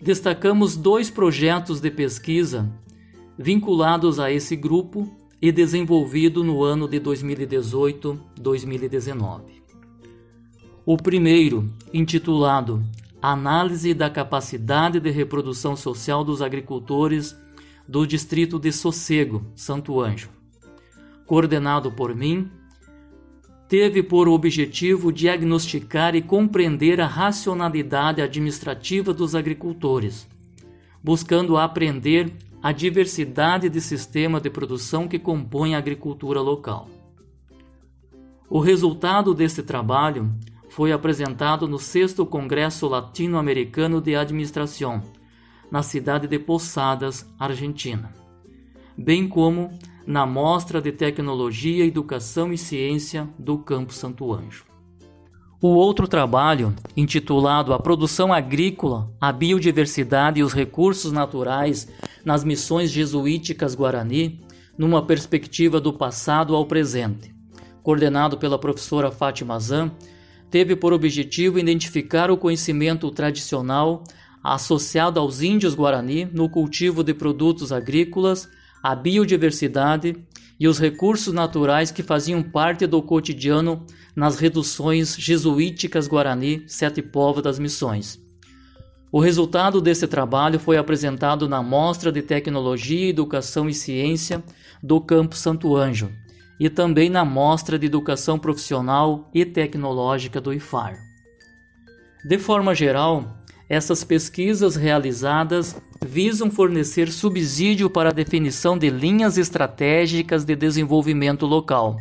Destacamos 0.02 0.76
dois 0.76 1.10
projetos 1.10 1.80
de 1.80 1.90
pesquisa 1.90 2.70
vinculados 3.40 4.20
a 4.20 4.30
esse 4.30 4.58
grupo 4.58 5.10
e 5.42 5.50
desenvolvido 5.50 6.44
no 6.44 6.62
ano 6.62 6.86
de 6.86 7.00
2018-2019. 7.00 9.64
O 10.86 10.98
primeiro, 10.98 11.74
intitulado 11.94 12.84
Análise 13.22 13.94
da 13.94 14.10
capacidade 14.10 15.00
de 15.00 15.10
reprodução 15.10 15.78
social 15.78 16.26
dos 16.26 16.42
agricultores 16.42 17.34
do 17.88 18.06
distrito 18.06 18.58
de 18.60 18.72
Sossego, 18.72 19.46
Santo 19.56 20.00
Anjo. 20.00 20.30
Coordenado 21.26 21.92
por 21.92 22.16
mim, 22.16 22.50
teve 23.68 24.04
por 24.04 24.28
objetivo 24.28 25.12
diagnosticar 25.12 26.16
e 26.16 26.22
compreender 26.22 27.02
a 27.02 27.08
racionalidade 27.08 28.22
administrativa 28.22 29.14
dos 29.14 29.36
agricultores, 29.36 30.28
buscando 31.04 31.58
aprender 31.58 32.32
a 32.62 32.72
diversidade 32.72 33.68
de 33.70 33.82
sistema 33.82 34.40
de 34.40 34.50
produção 34.50 35.08
que 35.08 35.20
compõe 35.20 35.76
a 35.76 35.78
agricultura 35.78 36.40
local. 36.40 36.88
O 38.50 38.60
resultado 38.60 39.34
deste 39.34 39.64
trabalho 39.64 40.32
foi 40.70 40.92
apresentado 40.92 41.68
no 41.68 41.78
6 41.78 42.16
Congresso 42.30 42.88
Latino-Americano 42.88 44.00
de 44.00 44.16
Administração, 44.16 45.02
na 45.74 45.82
cidade 45.82 46.28
de 46.28 46.38
Posadas, 46.38 47.26
Argentina, 47.40 48.14
bem 48.96 49.28
como 49.28 49.72
na 50.06 50.24
Mostra 50.24 50.80
de 50.80 50.92
Tecnologia, 50.92 51.84
Educação 51.84 52.54
e 52.54 52.60
Ciência 52.60 53.28
do 53.40 53.58
Campo 53.58 53.92
Santo 53.92 54.32
Anjo. 54.32 54.66
O 55.60 55.70
outro 55.70 56.08
trabalho, 56.08 56.76
intitulado 56.96 57.74
A 57.74 57.80
Produção 57.80 58.32
Agrícola, 58.32 59.12
a 59.20 59.32
Biodiversidade 59.32 60.40
e 60.40 60.44
os 60.44 60.54
Recursos 60.54 61.12
Naturais 61.12 61.88
nas 62.24 62.44
Missões 62.44 62.92
Jesuíticas 62.92 63.74
Guarani, 63.74 64.42
numa 64.78 65.02
perspectiva 65.02 65.82
do 65.82 65.92
passado 65.92 66.56
ao 66.56 66.68
presente, 66.68 67.34
coordenado 67.82 68.38
pela 68.38 68.60
professora 68.60 69.10
Fátima 69.10 69.60
Zan, 69.60 69.92
teve 70.52 70.76
por 70.76 70.94
objetivo 70.94 71.58
identificar 71.58 72.30
o 72.30 72.38
conhecimento 72.38 73.10
tradicional 73.10 74.04
associado 74.44 75.20
aos 75.20 75.42
índios 75.42 75.74
guarani 75.74 76.26
no 76.26 76.50
cultivo 76.50 77.04
de 77.04 77.14
produtos 77.14 77.72
agrícolas, 77.72 78.50
a 78.82 78.94
biodiversidade 78.94 80.16
e 80.60 80.68
os 80.68 80.78
recursos 80.78 81.34
naturais 81.34 81.92
que 81.92 82.04
faziam 82.04 82.44
parte 82.44 82.86
do 82.86 83.02
cotidiano 83.02 83.86
nas 84.16 84.38
reduções 84.38 85.16
jesuíticas 85.16 86.08
Guarani 86.08 86.64
Sete 86.68 87.02
Povos 87.02 87.42
das 87.42 87.58
Missões. 87.58 88.22
O 89.12 89.20
resultado 89.20 89.80
desse 89.80 90.08
trabalho 90.08 90.60
foi 90.60 90.76
apresentado 90.76 91.48
na 91.48 91.62
Mostra 91.62 92.12
de 92.12 92.22
Tecnologia, 92.22 93.10
Educação 93.10 93.70
e 93.70 93.74
Ciência 93.74 94.44
do 94.82 95.00
Campo 95.00 95.36
Santo 95.36 95.76
Anjo, 95.76 96.12
e 96.60 96.70
também 96.70 97.10
na 97.10 97.24
Mostra 97.24 97.78
de 97.78 97.86
Educação 97.86 98.40
Profissional 98.40 99.30
e 99.34 99.46
Tecnológica 99.46 100.42
do 100.42 100.54
IFAR. 100.54 100.98
De 102.26 102.38
forma 102.40 102.74
geral, 102.74 103.36
essas 103.74 104.04
pesquisas 104.04 104.76
realizadas 104.76 105.76
visam 106.06 106.52
fornecer 106.52 107.12
subsídio 107.12 107.90
para 107.90 108.10
a 108.10 108.14
definição 108.14 108.78
de 108.78 108.90
linhas 108.90 109.38
estratégicas 109.38 110.46
de 110.46 110.56
desenvolvimento 110.56 111.46
local, 111.46 111.98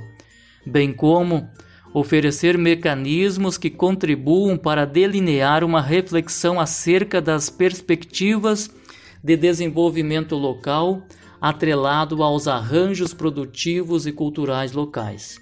bem 0.66 0.92
como 0.92 1.48
oferecer 1.94 2.58
mecanismos 2.58 3.56
que 3.56 3.70
contribuam 3.70 4.56
para 4.56 4.84
delinear 4.84 5.64
uma 5.64 5.80
reflexão 5.80 6.60
acerca 6.60 7.20
das 7.20 7.48
perspectivas 7.48 8.70
de 9.24 9.36
desenvolvimento 9.36 10.36
local 10.36 11.06
atrelado 11.40 12.22
aos 12.22 12.46
arranjos 12.46 13.14
produtivos 13.14 14.06
e 14.06 14.12
culturais 14.12 14.72
locais. 14.72 15.40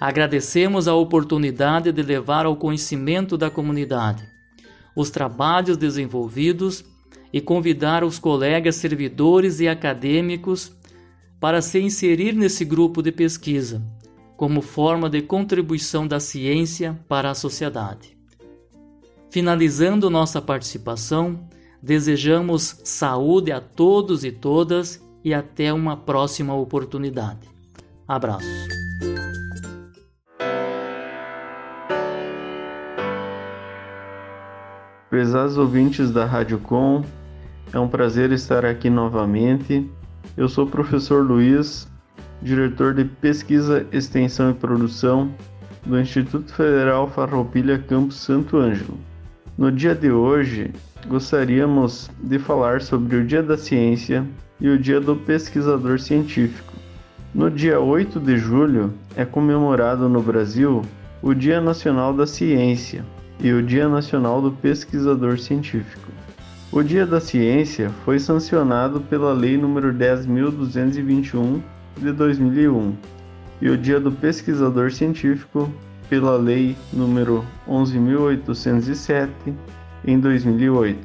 Agradecemos 0.00 0.88
a 0.88 0.94
oportunidade 0.94 1.92
de 1.92 2.02
levar 2.02 2.46
ao 2.46 2.56
conhecimento 2.56 3.38
da 3.38 3.48
comunidade 3.48 4.33
os 4.94 5.10
trabalhos 5.10 5.76
desenvolvidos 5.76 6.84
e 7.32 7.40
convidar 7.40 8.04
os 8.04 8.18
colegas 8.18 8.76
servidores 8.76 9.60
e 9.60 9.66
acadêmicos 9.66 10.72
para 11.40 11.60
se 11.60 11.80
inserir 11.80 12.32
nesse 12.32 12.64
grupo 12.64 13.02
de 13.02 13.10
pesquisa, 13.10 13.82
como 14.36 14.62
forma 14.62 15.10
de 15.10 15.20
contribuição 15.20 16.06
da 16.06 16.20
ciência 16.20 16.98
para 17.08 17.30
a 17.30 17.34
sociedade. 17.34 18.16
Finalizando 19.30 20.08
nossa 20.08 20.40
participação, 20.40 21.48
desejamos 21.82 22.80
saúde 22.84 23.50
a 23.50 23.60
todos 23.60 24.24
e 24.24 24.30
todas 24.30 25.02
e 25.24 25.34
até 25.34 25.72
uma 25.72 25.96
próxima 25.96 26.54
oportunidade. 26.54 27.48
Abraços. 28.06 28.73
Prezados 35.14 35.56
ouvintes 35.56 36.10
da 36.10 36.24
Rádio 36.24 36.58
Com, 36.58 37.04
é 37.72 37.78
um 37.78 37.86
prazer 37.86 38.32
estar 38.32 38.64
aqui 38.64 38.90
novamente. 38.90 39.88
Eu 40.36 40.48
sou 40.48 40.64
o 40.64 40.68
professor 40.68 41.24
Luiz, 41.24 41.88
diretor 42.42 42.92
de 42.92 43.04
Pesquisa, 43.04 43.86
Extensão 43.92 44.50
e 44.50 44.54
Produção 44.54 45.32
do 45.86 46.00
Instituto 46.00 46.52
Federal 46.52 47.08
Farroupilha 47.08 47.78
Campus 47.78 48.16
Santo 48.16 48.56
Ângelo. 48.56 48.98
No 49.56 49.70
dia 49.70 49.94
de 49.94 50.10
hoje, 50.10 50.72
gostaríamos 51.06 52.10
de 52.20 52.40
falar 52.40 52.82
sobre 52.82 53.14
o 53.14 53.24
Dia 53.24 53.40
da 53.40 53.56
Ciência 53.56 54.26
e 54.60 54.68
o 54.68 54.76
Dia 54.76 55.00
do 55.00 55.14
Pesquisador 55.14 56.00
Científico. 56.00 56.72
No 57.32 57.48
dia 57.48 57.78
8 57.78 58.18
de 58.18 58.36
julho 58.36 58.92
é 59.14 59.24
comemorado 59.24 60.08
no 60.08 60.20
Brasil 60.20 60.82
o 61.22 61.32
Dia 61.32 61.60
Nacional 61.60 62.12
da 62.12 62.26
Ciência 62.26 63.04
e 63.44 63.52
o 63.52 63.62
Dia 63.62 63.86
Nacional 63.86 64.40
do 64.40 64.50
Pesquisador 64.50 65.38
Científico. 65.38 66.10
O 66.72 66.82
Dia 66.82 67.04
da 67.04 67.20
Ciência 67.20 67.90
foi 68.02 68.18
sancionado 68.18 69.02
pela 69.02 69.34
Lei 69.34 69.58
nº 69.58 69.94
10.221 69.94 71.60
de 71.98 72.10
2001 72.10 72.94
e 73.60 73.68
o 73.68 73.76
Dia 73.76 74.00
do 74.00 74.10
Pesquisador 74.10 74.90
Científico 74.90 75.70
pela 76.08 76.38
Lei 76.38 76.74
nº 76.96 77.44
11.807 77.68 79.28
em 80.06 80.18
2008. 80.18 80.98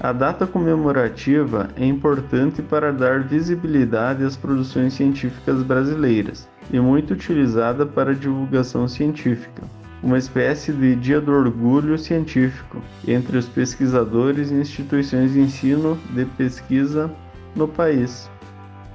A 0.00 0.14
data 0.14 0.46
comemorativa 0.46 1.68
é 1.76 1.84
importante 1.84 2.62
para 2.62 2.90
dar 2.90 3.20
visibilidade 3.20 4.24
às 4.24 4.34
produções 4.34 4.94
científicas 4.94 5.62
brasileiras 5.62 6.48
e 6.72 6.80
muito 6.80 7.12
utilizada 7.12 7.84
para 7.84 8.14
divulgação 8.14 8.88
científica, 8.88 9.62
uma 10.02 10.16
espécie 10.16 10.72
de 10.72 10.96
dia 10.96 11.20
do 11.20 11.32
orgulho 11.32 11.98
científico 11.98 12.82
entre 13.06 13.36
os 13.36 13.46
pesquisadores 13.46 14.50
e 14.50 14.54
instituições 14.54 15.32
de 15.32 15.40
ensino 15.40 15.98
de 16.10 16.24
pesquisa 16.24 17.10
no 17.54 17.68
país. 17.68 18.30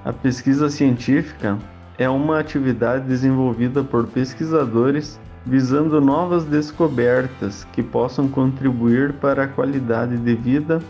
A 0.03 0.11
pesquisa 0.11 0.69
científica 0.69 1.57
é 1.97 2.09
uma 2.09 2.39
atividade 2.39 3.07
desenvolvida 3.07 3.83
por 3.83 4.07
pesquisadores 4.07 5.19
visando 5.45 6.01
novas 6.01 6.43
descobertas 6.43 7.65
que 7.71 7.83
possam 7.83 8.27
contribuir 8.27 9.13
para 9.13 9.43
a 9.43 9.47
qualidade 9.47 10.17
de 10.17 10.35
vida 10.35 10.81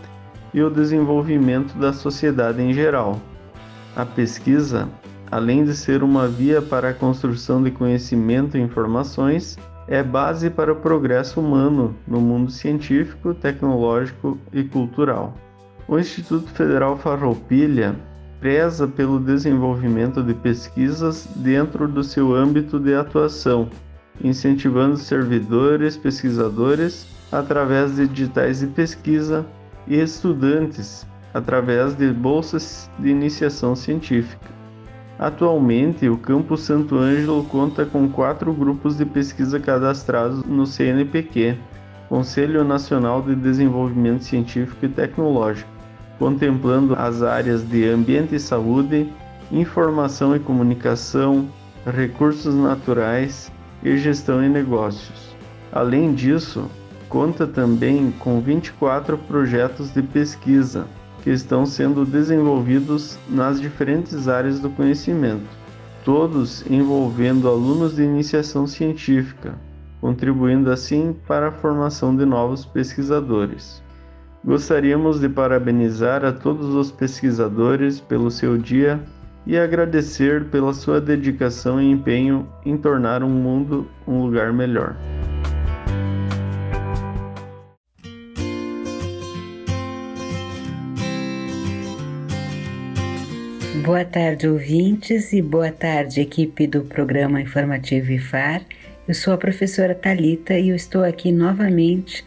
e 0.54 0.62
o 0.62 0.70
desenvolvimento 0.70 1.76
da 1.76 1.92
sociedade 1.92 2.62
em 2.62 2.72
geral. 2.72 3.20
A 3.94 4.06
pesquisa, 4.06 4.88
além 5.30 5.64
de 5.64 5.76
ser 5.76 6.02
uma 6.02 6.26
via 6.26 6.62
para 6.62 6.90
a 6.90 6.94
construção 6.94 7.62
de 7.62 7.70
conhecimento 7.70 8.56
e 8.56 8.60
informações, 8.60 9.58
é 9.88 10.02
base 10.02 10.50
para 10.50 10.72
o 10.72 10.76
progresso 10.76 11.40
humano 11.40 11.94
no 12.06 12.20
mundo 12.20 12.50
científico, 12.50 13.34
tecnológico 13.34 14.38
e 14.52 14.64
cultural. 14.64 15.34
O 15.86 15.98
Instituto 15.98 16.50
Federal 16.50 16.96
Farroupilha 16.96 17.94
preza 18.40 18.86
pelo 18.86 19.20
desenvolvimento 19.20 20.22
de 20.22 20.34
pesquisas 20.34 21.28
dentro 21.36 21.86
do 21.86 22.02
seu 22.02 22.34
âmbito 22.34 22.78
de 22.78 22.94
atuação, 22.94 23.68
incentivando 24.22 24.96
servidores, 24.96 25.96
pesquisadores 25.96 27.06
através 27.30 27.96
de 27.96 28.02
editais 28.02 28.60
de 28.60 28.66
pesquisa 28.66 29.46
e 29.86 29.96
estudantes 30.00 31.06
através 31.32 31.94
de 31.94 32.12
bolsas 32.12 32.90
de 32.98 33.08
iniciação 33.08 33.76
científica. 33.76 34.55
Atualmente, 35.18 36.08
o 36.08 36.18
Campus 36.18 36.60
Santo 36.60 36.96
Ângelo 36.96 37.42
conta 37.44 37.86
com 37.86 38.08
quatro 38.08 38.52
grupos 38.52 38.98
de 38.98 39.06
pesquisa 39.06 39.58
cadastrados 39.58 40.44
no 40.44 40.66
CNPq, 40.66 41.56
Conselho 42.08 42.62
Nacional 42.62 43.22
de 43.22 43.34
Desenvolvimento 43.34 44.24
Científico 44.24 44.84
e 44.84 44.88
Tecnológico, 44.88 45.70
contemplando 46.18 46.94
as 46.94 47.22
áreas 47.22 47.66
de 47.66 47.88
ambiente 47.88 48.34
e 48.34 48.40
saúde, 48.40 49.10
informação 49.50 50.36
e 50.36 50.38
comunicação, 50.38 51.48
recursos 51.86 52.54
naturais 52.54 53.50
e 53.82 53.96
gestão 53.96 54.44
e 54.44 54.48
negócios. 54.48 55.34
Além 55.72 56.12
disso, 56.14 56.70
conta 57.08 57.46
também 57.46 58.12
com 58.18 58.40
24 58.40 59.16
projetos 59.16 59.92
de 59.94 60.02
pesquisa 60.02 60.86
que 61.26 61.32
estão 61.32 61.66
sendo 61.66 62.04
desenvolvidos 62.06 63.18
nas 63.28 63.60
diferentes 63.60 64.28
áreas 64.28 64.60
do 64.60 64.70
conhecimento, 64.70 65.42
todos 66.04 66.64
envolvendo 66.70 67.48
alunos 67.48 67.96
de 67.96 68.04
iniciação 68.04 68.64
científica, 68.64 69.56
contribuindo 70.00 70.70
assim 70.70 71.16
para 71.26 71.48
a 71.48 71.50
formação 71.50 72.14
de 72.14 72.24
novos 72.24 72.64
pesquisadores. 72.64 73.82
Gostaríamos 74.44 75.18
de 75.18 75.28
parabenizar 75.28 76.24
a 76.24 76.30
todos 76.30 76.72
os 76.72 76.92
pesquisadores 76.92 77.98
pelo 77.98 78.30
seu 78.30 78.56
dia 78.56 79.00
e 79.44 79.58
agradecer 79.58 80.44
pela 80.44 80.72
sua 80.72 81.00
dedicação 81.00 81.82
e 81.82 81.90
empenho 81.90 82.46
em 82.64 82.76
tornar 82.76 83.24
o 83.24 83.26
um 83.26 83.30
mundo 83.30 83.88
um 84.06 84.22
lugar 84.22 84.52
melhor. 84.52 84.94
Boa 93.86 94.04
tarde, 94.04 94.48
ouvintes, 94.48 95.32
e 95.32 95.40
boa 95.40 95.70
tarde, 95.70 96.20
equipe 96.20 96.66
do 96.66 96.82
programa 96.82 97.40
informativo 97.40 98.10
IFAR. 98.10 98.62
Eu 99.06 99.14
sou 99.14 99.32
a 99.32 99.38
professora 99.38 99.94
Talita 99.94 100.58
e 100.58 100.70
eu 100.70 100.74
estou 100.74 101.04
aqui 101.04 101.30
novamente 101.30 102.24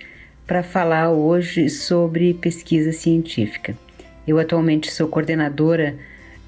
para 0.48 0.64
falar 0.64 1.12
hoje 1.12 1.70
sobre 1.70 2.34
pesquisa 2.34 2.94
científica. 2.94 3.76
Eu 4.26 4.40
atualmente 4.40 4.90
sou 4.90 5.10
coordenadora 5.10 5.98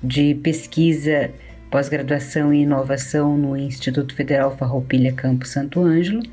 de 0.02 0.34
pesquisa, 0.36 1.30
pós-graduação 1.70 2.54
e 2.54 2.62
inovação 2.62 3.38
no 3.38 3.58
Instituto 3.58 4.16
Federal 4.16 4.56
Farroupilha 4.56 5.12
Campo 5.12 5.46
Santo 5.46 5.82
Ângelo 5.82 6.24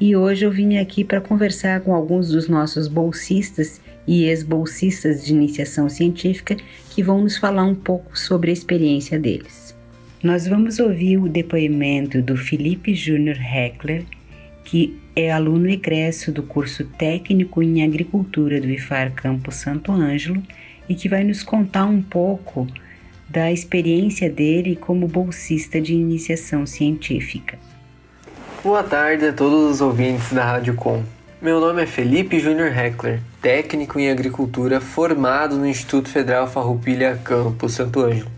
e 0.00 0.14
hoje 0.14 0.46
eu 0.46 0.52
vim 0.52 0.76
aqui 0.76 1.02
para 1.02 1.20
conversar 1.20 1.80
com 1.80 1.92
alguns 1.92 2.28
dos 2.28 2.48
nossos 2.48 2.86
bolsistas 2.86 3.80
e 4.06 4.26
ex-bolsistas 4.26 5.24
de 5.24 5.34
iniciação 5.34 5.88
científica 5.88 6.56
que 6.98 7.02
vão 7.04 7.20
nos 7.20 7.36
falar 7.36 7.62
um 7.62 7.76
pouco 7.76 8.18
sobre 8.18 8.50
a 8.50 8.52
experiência 8.52 9.20
deles. 9.20 9.72
Nós 10.20 10.48
vamos 10.48 10.80
ouvir 10.80 11.16
o 11.16 11.28
depoimento 11.28 12.20
do 12.20 12.36
Felipe 12.36 12.92
Júnior 12.92 13.36
Heckler, 13.36 14.02
que 14.64 14.98
é 15.14 15.30
aluno 15.30 15.68
egresso 15.68 16.32
do 16.32 16.42
curso 16.42 16.84
técnico 16.98 17.62
em 17.62 17.84
agricultura 17.84 18.60
do 18.60 18.68
IFAR 18.68 19.12
Campo 19.12 19.52
Santo 19.52 19.92
Ângelo 19.92 20.42
e 20.88 20.94
que 20.96 21.08
vai 21.08 21.22
nos 21.22 21.44
contar 21.44 21.84
um 21.84 22.02
pouco 22.02 22.66
da 23.28 23.52
experiência 23.52 24.28
dele 24.28 24.74
como 24.74 25.06
bolsista 25.06 25.80
de 25.80 25.94
iniciação 25.94 26.66
científica. 26.66 27.60
Boa 28.60 28.82
tarde 28.82 29.26
a 29.26 29.32
todos 29.32 29.70
os 29.70 29.80
ouvintes 29.80 30.32
da 30.32 30.44
Rádio 30.44 30.74
Com. 30.74 31.04
Meu 31.40 31.60
nome 31.60 31.80
é 31.80 31.86
Felipe 31.86 32.40
Júnior 32.40 32.76
Heckler, 32.76 33.20
técnico 33.40 33.96
em 33.96 34.10
agricultura 34.10 34.80
formado 34.80 35.54
no 35.54 35.68
Instituto 35.68 36.08
Federal 36.08 36.48
Farroupilha 36.48 37.16
Campo 37.22 37.68
Santo 37.68 38.00
Ângelo. 38.00 38.28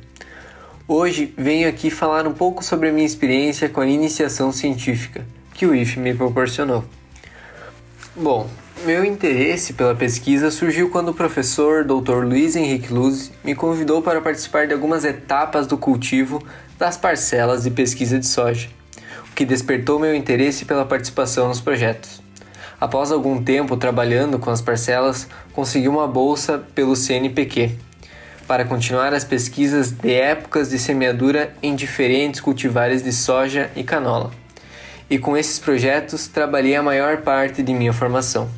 Hoje 0.87 1.33
venho 1.35 1.67
aqui 1.67 1.89
falar 1.89 2.27
um 2.27 2.35
pouco 2.35 2.63
sobre 2.63 2.91
a 2.91 2.93
minha 2.93 3.07
experiência 3.07 3.71
com 3.71 3.81
a 3.81 3.87
iniciação 3.87 4.53
científica 4.53 5.25
que 5.55 5.65
o 5.65 5.75
IF 5.75 5.99
me 5.99 6.13
proporcionou. 6.13 6.85
Bom, 8.15 8.51
meu 8.85 9.03
interesse 9.03 9.73
pela 9.73 9.95
pesquisa 9.95 10.51
surgiu 10.51 10.91
quando 10.91 11.09
o 11.09 11.15
professor 11.15 11.85
Dr. 11.85 12.23
Luiz 12.27 12.55
Henrique 12.55 12.93
Luz 12.93 13.33
me 13.43 13.55
convidou 13.55 14.03
para 14.03 14.21
participar 14.21 14.67
de 14.67 14.75
algumas 14.75 15.07
etapas 15.07 15.67
do 15.67 15.79
cultivo 15.79 16.45
das 16.79 16.99
parcelas 16.99 17.63
de 17.63 17.71
pesquisa 17.71 18.19
de 18.19 18.27
soja, 18.27 18.69
o 19.31 19.35
que 19.35 19.47
despertou 19.47 19.99
meu 19.99 20.15
interesse 20.15 20.67
pela 20.67 20.85
participação 20.85 21.49
nos 21.49 21.63
projetos. 21.63 22.20
Após 22.81 23.13
algum 23.13 23.43
tempo 23.43 23.77
trabalhando 23.77 24.39
com 24.39 24.51
as 24.51 24.63
parcelas, 24.63 25.29
consegui 25.53 25.87
uma 25.87 26.09
bolsa 26.09 26.59
pelo 26.75 26.97
CNPq 26.97 27.77
para 28.49 28.65
continuar 28.65 29.13
as 29.13 29.23
pesquisas 29.23 29.91
de 29.93 30.13
épocas 30.13 30.71
de 30.71 30.79
semeadura 30.79 31.55
em 31.63 31.75
diferentes 31.75 32.41
cultivares 32.41 33.03
de 33.03 33.13
soja 33.13 33.71
e 33.77 33.85
canola. 33.85 34.31
E 35.11 35.19
com 35.19 35.37
esses 35.37 35.59
projetos 35.59 36.27
trabalhei 36.27 36.75
a 36.75 36.83
maior 36.83 37.19
parte 37.19 37.63
de 37.63 37.75
minha 37.75 37.93
formação. 37.93 38.49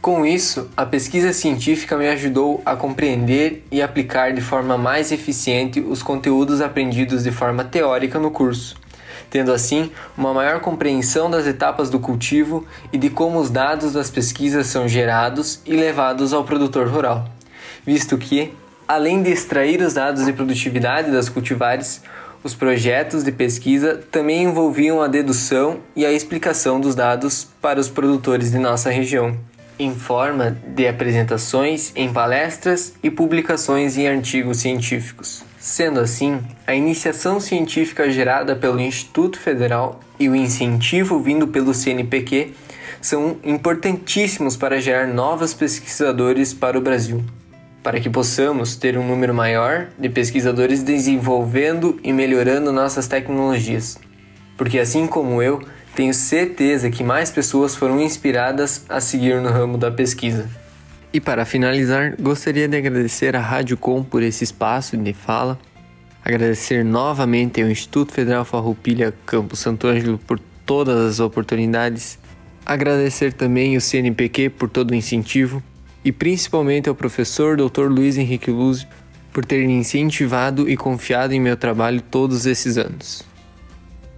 Com 0.00 0.24
isso, 0.24 0.70
a 0.76 0.86
pesquisa 0.86 1.32
científica 1.32 1.96
me 1.96 2.08
ajudou 2.08 2.62
a 2.64 2.76
compreender 2.76 3.66
e 3.72 3.82
aplicar 3.82 4.32
de 4.32 4.40
forma 4.40 4.78
mais 4.78 5.10
eficiente 5.10 5.80
os 5.80 6.02
conteúdos 6.02 6.60
aprendidos 6.60 7.24
de 7.24 7.32
forma 7.32 7.64
teórica 7.64 8.18
no 8.18 8.30
curso, 8.30 8.76
tendo 9.30 9.52
assim 9.52 9.90
uma 10.16 10.32
maior 10.32 10.60
compreensão 10.60 11.30
das 11.30 11.46
etapas 11.46 11.90
do 11.90 11.98
cultivo 11.98 12.66
e 12.92 12.98
de 12.98 13.10
como 13.10 13.38
os 13.38 13.50
dados 13.50 13.92
das 13.92 14.10
pesquisas 14.10 14.66
são 14.66 14.88
gerados 14.88 15.60
e 15.66 15.74
levados 15.74 16.32
ao 16.32 16.44
produtor 16.44 16.88
rural 16.88 17.28
visto 17.88 18.18
que, 18.18 18.52
além 18.86 19.22
de 19.22 19.30
extrair 19.30 19.80
os 19.80 19.94
dados 19.94 20.26
de 20.26 20.32
produtividade 20.34 21.10
das 21.10 21.30
cultivares, 21.30 22.02
os 22.44 22.54
projetos 22.54 23.24
de 23.24 23.32
pesquisa 23.32 23.98
também 24.10 24.44
envolviam 24.44 25.00
a 25.00 25.08
dedução 25.08 25.78
e 25.96 26.04
a 26.04 26.12
explicação 26.12 26.78
dos 26.78 26.94
dados 26.94 27.48
para 27.62 27.80
os 27.80 27.88
produtores 27.88 28.50
de 28.50 28.58
nossa 28.58 28.90
região, 28.90 29.34
em 29.78 29.94
forma 29.94 30.56
de 30.66 30.86
apresentações 30.86 31.92
em 31.96 32.12
palestras 32.12 32.92
e 33.02 33.10
publicações 33.10 33.96
em 33.96 34.06
artigos 34.06 34.58
científicos. 34.58 35.47
Sendo 35.68 36.00
assim, 36.00 36.40
a 36.66 36.74
iniciação 36.74 37.38
científica 37.38 38.10
gerada 38.10 38.56
pelo 38.56 38.80
Instituto 38.80 39.38
Federal 39.38 40.00
e 40.18 40.26
o 40.26 40.34
incentivo 40.34 41.20
vindo 41.20 41.46
pelo 41.46 41.74
CNPq 41.74 42.54
são 43.02 43.36
importantíssimos 43.44 44.56
para 44.56 44.80
gerar 44.80 45.06
novos 45.06 45.52
pesquisadores 45.52 46.54
para 46.54 46.78
o 46.78 46.80
Brasil 46.80 47.22
para 47.82 48.00
que 48.00 48.08
possamos 48.08 48.76
ter 48.76 48.96
um 48.96 49.06
número 49.06 49.34
maior 49.34 49.88
de 49.98 50.08
pesquisadores 50.08 50.82
desenvolvendo 50.82 52.00
e 52.02 52.14
melhorando 52.14 52.72
nossas 52.72 53.06
tecnologias. 53.06 53.98
Porque 54.56 54.78
assim 54.78 55.06
como 55.06 55.42
eu, 55.42 55.62
tenho 55.94 56.14
certeza 56.14 56.90
que 56.90 57.04
mais 57.04 57.30
pessoas 57.30 57.76
foram 57.76 58.00
inspiradas 58.00 58.84
a 58.88 59.00
seguir 59.00 59.40
no 59.40 59.50
ramo 59.50 59.76
da 59.76 59.90
pesquisa. 59.90 60.48
E 61.12 61.20
para 61.20 61.44
finalizar, 61.46 62.14
gostaria 62.20 62.68
de 62.68 62.76
agradecer 62.76 63.34
à 63.34 63.40
Rádio 63.40 63.76
Com 63.76 64.02
por 64.04 64.22
esse 64.22 64.44
espaço 64.44 64.96
de 64.96 65.14
fala, 65.14 65.58
agradecer 66.22 66.84
novamente 66.84 67.62
ao 67.62 67.70
Instituto 67.70 68.12
Federal 68.12 68.44
Farroupilha 68.44 69.14
Campo 69.24 69.56
Santo 69.56 69.86
Ângelo 69.86 70.18
por 70.18 70.38
todas 70.66 70.98
as 70.98 71.18
oportunidades, 71.18 72.18
agradecer 72.64 73.32
também 73.32 73.74
o 73.74 73.80
CNPq 73.80 74.50
por 74.50 74.68
todo 74.68 74.90
o 74.90 74.94
incentivo 74.94 75.62
e 76.04 76.12
principalmente 76.12 76.90
ao 76.90 76.94
professor 76.94 77.56
Dr. 77.56 77.88
Luiz 77.88 78.18
Henrique 78.18 78.50
Luz 78.50 78.86
por 79.32 79.46
ter 79.46 79.66
me 79.66 79.72
incentivado 79.72 80.68
e 80.68 80.76
confiado 80.76 81.32
em 81.32 81.40
meu 81.40 81.56
trabalho 81.56 82.02
todos 82.02 82.44
esses 82.44 82.76
anos. 82.76 83.22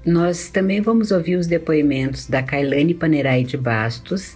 Nós 0.05 0.49
também 0.49 0.81
vamos 0.81 1.13
ouvir 1.13 1.37
os 1.37 1.47
depoimentos 1.47 2.27
da 2.27 2.43
Kailane 2.43 2.95
Panerai 2.95 3.45
de 3.45 3.57
Bastos, 3.57 4.35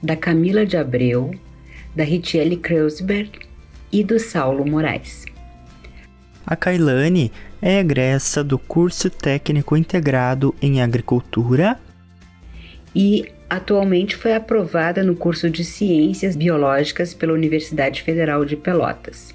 da 0.00 0.14
Camila 0.14 0.64
de 0.64 0.76
Abreu, 0.76 1.32
da 1.98 2.04
Ritiele 2.04 2.56
Kreuzberg 2.56 3.40
e 3.90 4.04
do 4.04 4.20
Saulo 4.20 4.64
Moraes. 4.64 5.24
A 6.46 6.54
Kailane 6.54 7.32
é 7.60 7.80
egressa 7.80 8.44
do 8.44 8.56
curso 8.56 9.10
técnico 9.10 9.76
integrado 9.76 10.54
em 10.62 10.80
agricultura 10.80 11.76
e 12.94 13.26
atualmente 13.50 14.14
foi 14.14 14.32
aprovada 14.32 15.02
no 15.02 15.16
curso 15.16 15.50
de 15.50 15.64
Ciências 15.64 16.36
Biológicas 16.36 17.12
pela 17.12 17.32
Universidade 17.32 18.00
Federal 18.02 18.44
de 18.44 18.54
Pelotas. 18.54 19.34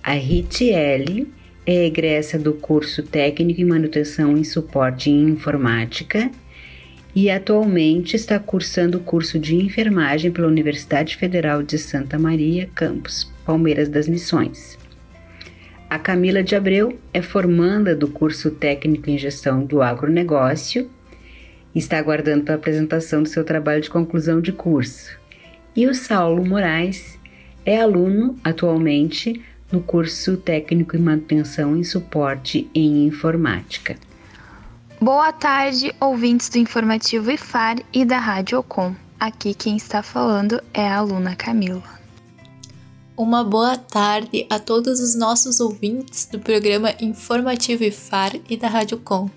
A 0.00 0.12
Ritiele 0.12 1.28
é 1.66 1.86
egressa 1.86 2.38
do 2.38 2.52
curso 2.52 3.02
Técnico 3.02 3.60
em 3.60 3.64
Manutenção 3.64 4.36
e 4.36 4.44
Suporte 4.44 5.10
em 5.10 5.30
Informática 5.30 6.30
e 7.14 7.30
atualmente 7.30 8.16
está 8.16 8.38
cursando 8.38 8.98
o 8.98 9.00
curso 9.00 9.38
de 9.38 9.54
Enfermagem 9.56 10.30
pela 10.30 10.48
Universidade 10.48 11.16
Federal 11.16 11.62
de 11.62 11.78
Santa 11.78 12.18
Maria, 12.18 12.68
campus 12.74 13.32
Palmeiras 13.44 13.88
das 13.88 14.08
Missões. 14.08 14.78
A 15.88 15.98
Camila 15.98 16.42
de 16.42 16.56
Abreu 16.56 16.98
é 17.12 17.22
formanda 17.22 17.94
do 17.94 18.08
curso 18.08 18.50
Técnico 18.50 19.08
em 19.10 19.16
Gestão 19.16 19.64
do 19.64 19.80
Agronegócio 19.80 20.90
está 21.74 21.98
aguardando 21.98 22.50
a 22.50 22.54
apresentação 22.54 23.22
do 23.22 23.28
seu 23.28 23.44
trabalho 23.44 23.80
de 23.80 23.90
conclusão 23.90 24.40
de 24.40 24.52
curso. 24.52 25.18
E 25.74 25.86
o 25.86 25.94
Saulo 25.94 26.44
Moraes 26.46 27.18
é 27.66 27.80
aluno 27.80 28.38
atualmente 28.44 29.42
no 29.72 29.80
curso 29.80 30.36
técnico 30.36 30.96
em 30.96 31.00
manutenção 31.00 31.76
e 31.76 31.84
suporte 31.84 32.68
em 32.74 33.06
informática. 33.06 33.96
Boa 35.00 35.32
tarde, 35.32 35.94
ouvintes 36.00 36.48
do 36.48 36.58
informativo 36.58 37.30
IFAR 37.30 37.76
e 37.92 38.04
da 38.04 38.18
Rádio 38.18 38.60
Ocom. 38.60 38.94
Aqui 39.18 39.52
quem 39.52 39.76
está 39.76 40.02
falando 40.02 40.62
é 40.72 40.86
a 40.86 40.98
aluna 40.98 41.34
Camila. 41.34 41.82
Uma 43.16 43.44
boa 43.44 43.76
tarde 43.76 44.46
a 44.48 44.58
todos 44.58 45.00
os 45.00 45.14
nossos 45.14 45.60
ouvintes 45.60 46.26
do 46.26 46.38
programa 46.38 46.94
Informativo 47.00 47.84
IFAR 47.84 48.36
e 48.48 48.56
da 48.56 48.68
Rádio 48.68 48.98
Com. 48.98 49.28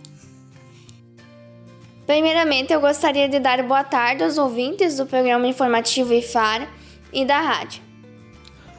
Primeiramente, 2.06 2.72
eu 2.72 2.80
gostaria 2.80 3.28
de 3.28 3.40
dar 3.40 3.62
boa 3.64 3.84
tarde 3.84 4.24
aos 4.24 4.38
ouvintes 4.38 4.96
do 4.96 5.06
programa 5.06 5.48
informativo 5.48 6.14
IFAR 6.14 6.68
e 7.12 7.26
da 7.26 7.42
rádio. 7.42 7.82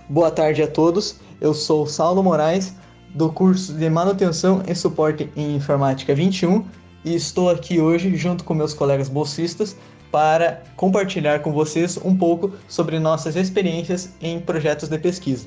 Boa 0.08 0.30
tarde 0.30 0.62
a 0.62 0.66
todos. 0.66 1.16
Eu 1.40 1.52
sou 1.52 1.86
Saulo 1.86 2.22
Moraes, 2.22 2.72
do 3.14 3.30
curso 3.32 3.72
de 3.72 3.88
Manutenção 3.88 4.62
e 4.66 4.74
Suporte 4.74 5.28
em 5.36 5.56
Informática 5.56 6.14
21, 6.14 6.64
e 7.04 7.14
estou 7.14 7.48
aqui 7.48 7.80
hoje 7.80 8.16
junto 8.16 8.44
com 8.44 8.54
meus 8.54 8.74
colegas 8.74 9.08
bolsistas 9.08 9.76
para 10.10 10.62
compartilhar 10.76 11.40
com 11.40 11.52
vocês 11.52 11.98
um 12.02 12.16
pouco 12.16 12.52
sobre 12.66 12.98
nossas 12.98 13.36
experiências 13.36 14.10
em 14.20 14.40
projetos 14.40 14.88
de 14.88 14.98
pesquisa. 14.98 15.46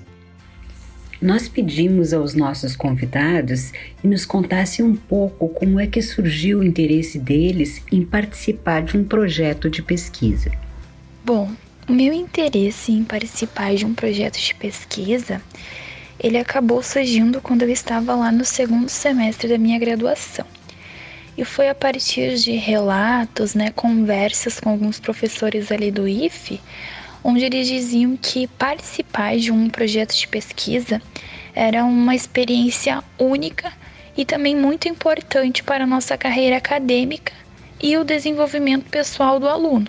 Nós 1.21 1.47
pedimos 1.47 2.13
aos 2.13 2.33
nossos 2.33 2.75
convidados 2.75 3.71
que 4.01 4.07
nos 4.07 4.25
contassem 4.25 4.83
um 4.83 4.95
pouco 4.95 5.49
como 5.49 5.79
é 5.79 5.85
que 5.85 6.01
surgiu 6.01 6.59
o 6.59 6.63
interesse 6.63 7.19
deles 7.19 7.83
em 7.91 8.03
participar 8.03 8.81
de 8.81 8.97
um 8.97 9.03
projeto 9.03 9.69
de 9.69 9.83
pesquisa. 9.83 10.51
Bom, 11.23 11.51
o 11.87 11.93
meu 11.93 12.11
interesse 12.11 12.91
em 12.91 13.03
participar 13.03 13.75
de 13.75 13.85
um 13.85 13.93
projeto 13.93 14.39
de 14.39 14.55
pesquisa, 14.55 15.39
ele 16.23 16.37
acabou 16.37 16.83
surgindo 16.83 17.41
quando 17.41 17.63
eu 17.63 17.69
estava 17.69 18.15
lá 18.15 18.31
no 18.31 18.45
segundo 18.45 18.89
semestre 18.89 19.47
da 19.47 19.57
minha 19.57 19.79
graduação. 19.79 20.45
E 21.35 21.43
foi 21.43 21.67
a 21.67 21.73
partir 21.73 22.35
de 22.35 22.51
relatos, 22.51 23.55
né, 23.55 23.71
conversas 23.71 24.59
com 24.59 24.69
alguns 24.69 24.99
professores 24.99 25.71
ali 25.71 25.89
do 25.89 26.07
IFE, 26.07 26.61
onde 27.23 27.45
eles 27.45 27.67
diziam 27.67 28.15
que 28.15 28.45
participar 28.47 29.35
de 29.37 29.51
um 29.51 29.67
projeto 29.67 30.13
de 30.15 30.27
pesquisa 30.27 31.01
era 31.55 31.83
uma 31.83 32.13
experiência 32.13 33.03
única 33.17 33.73
e 34.15 34.23
também 34.23 34.55
muito 34.55 34.87
importante 34.87 35.63
para 35.63 35.85
a 35.85 35.87
nossa 35.87 36.17
carreira 36.17 36.57
acadêmica 36.57 37.33
e 37.81 37.97
o 37.97 38.03
desenvolvimento 38.03 38.89
pessoal 38.89 39.39
do 39.39 39.47
aluno. 39.47 39.87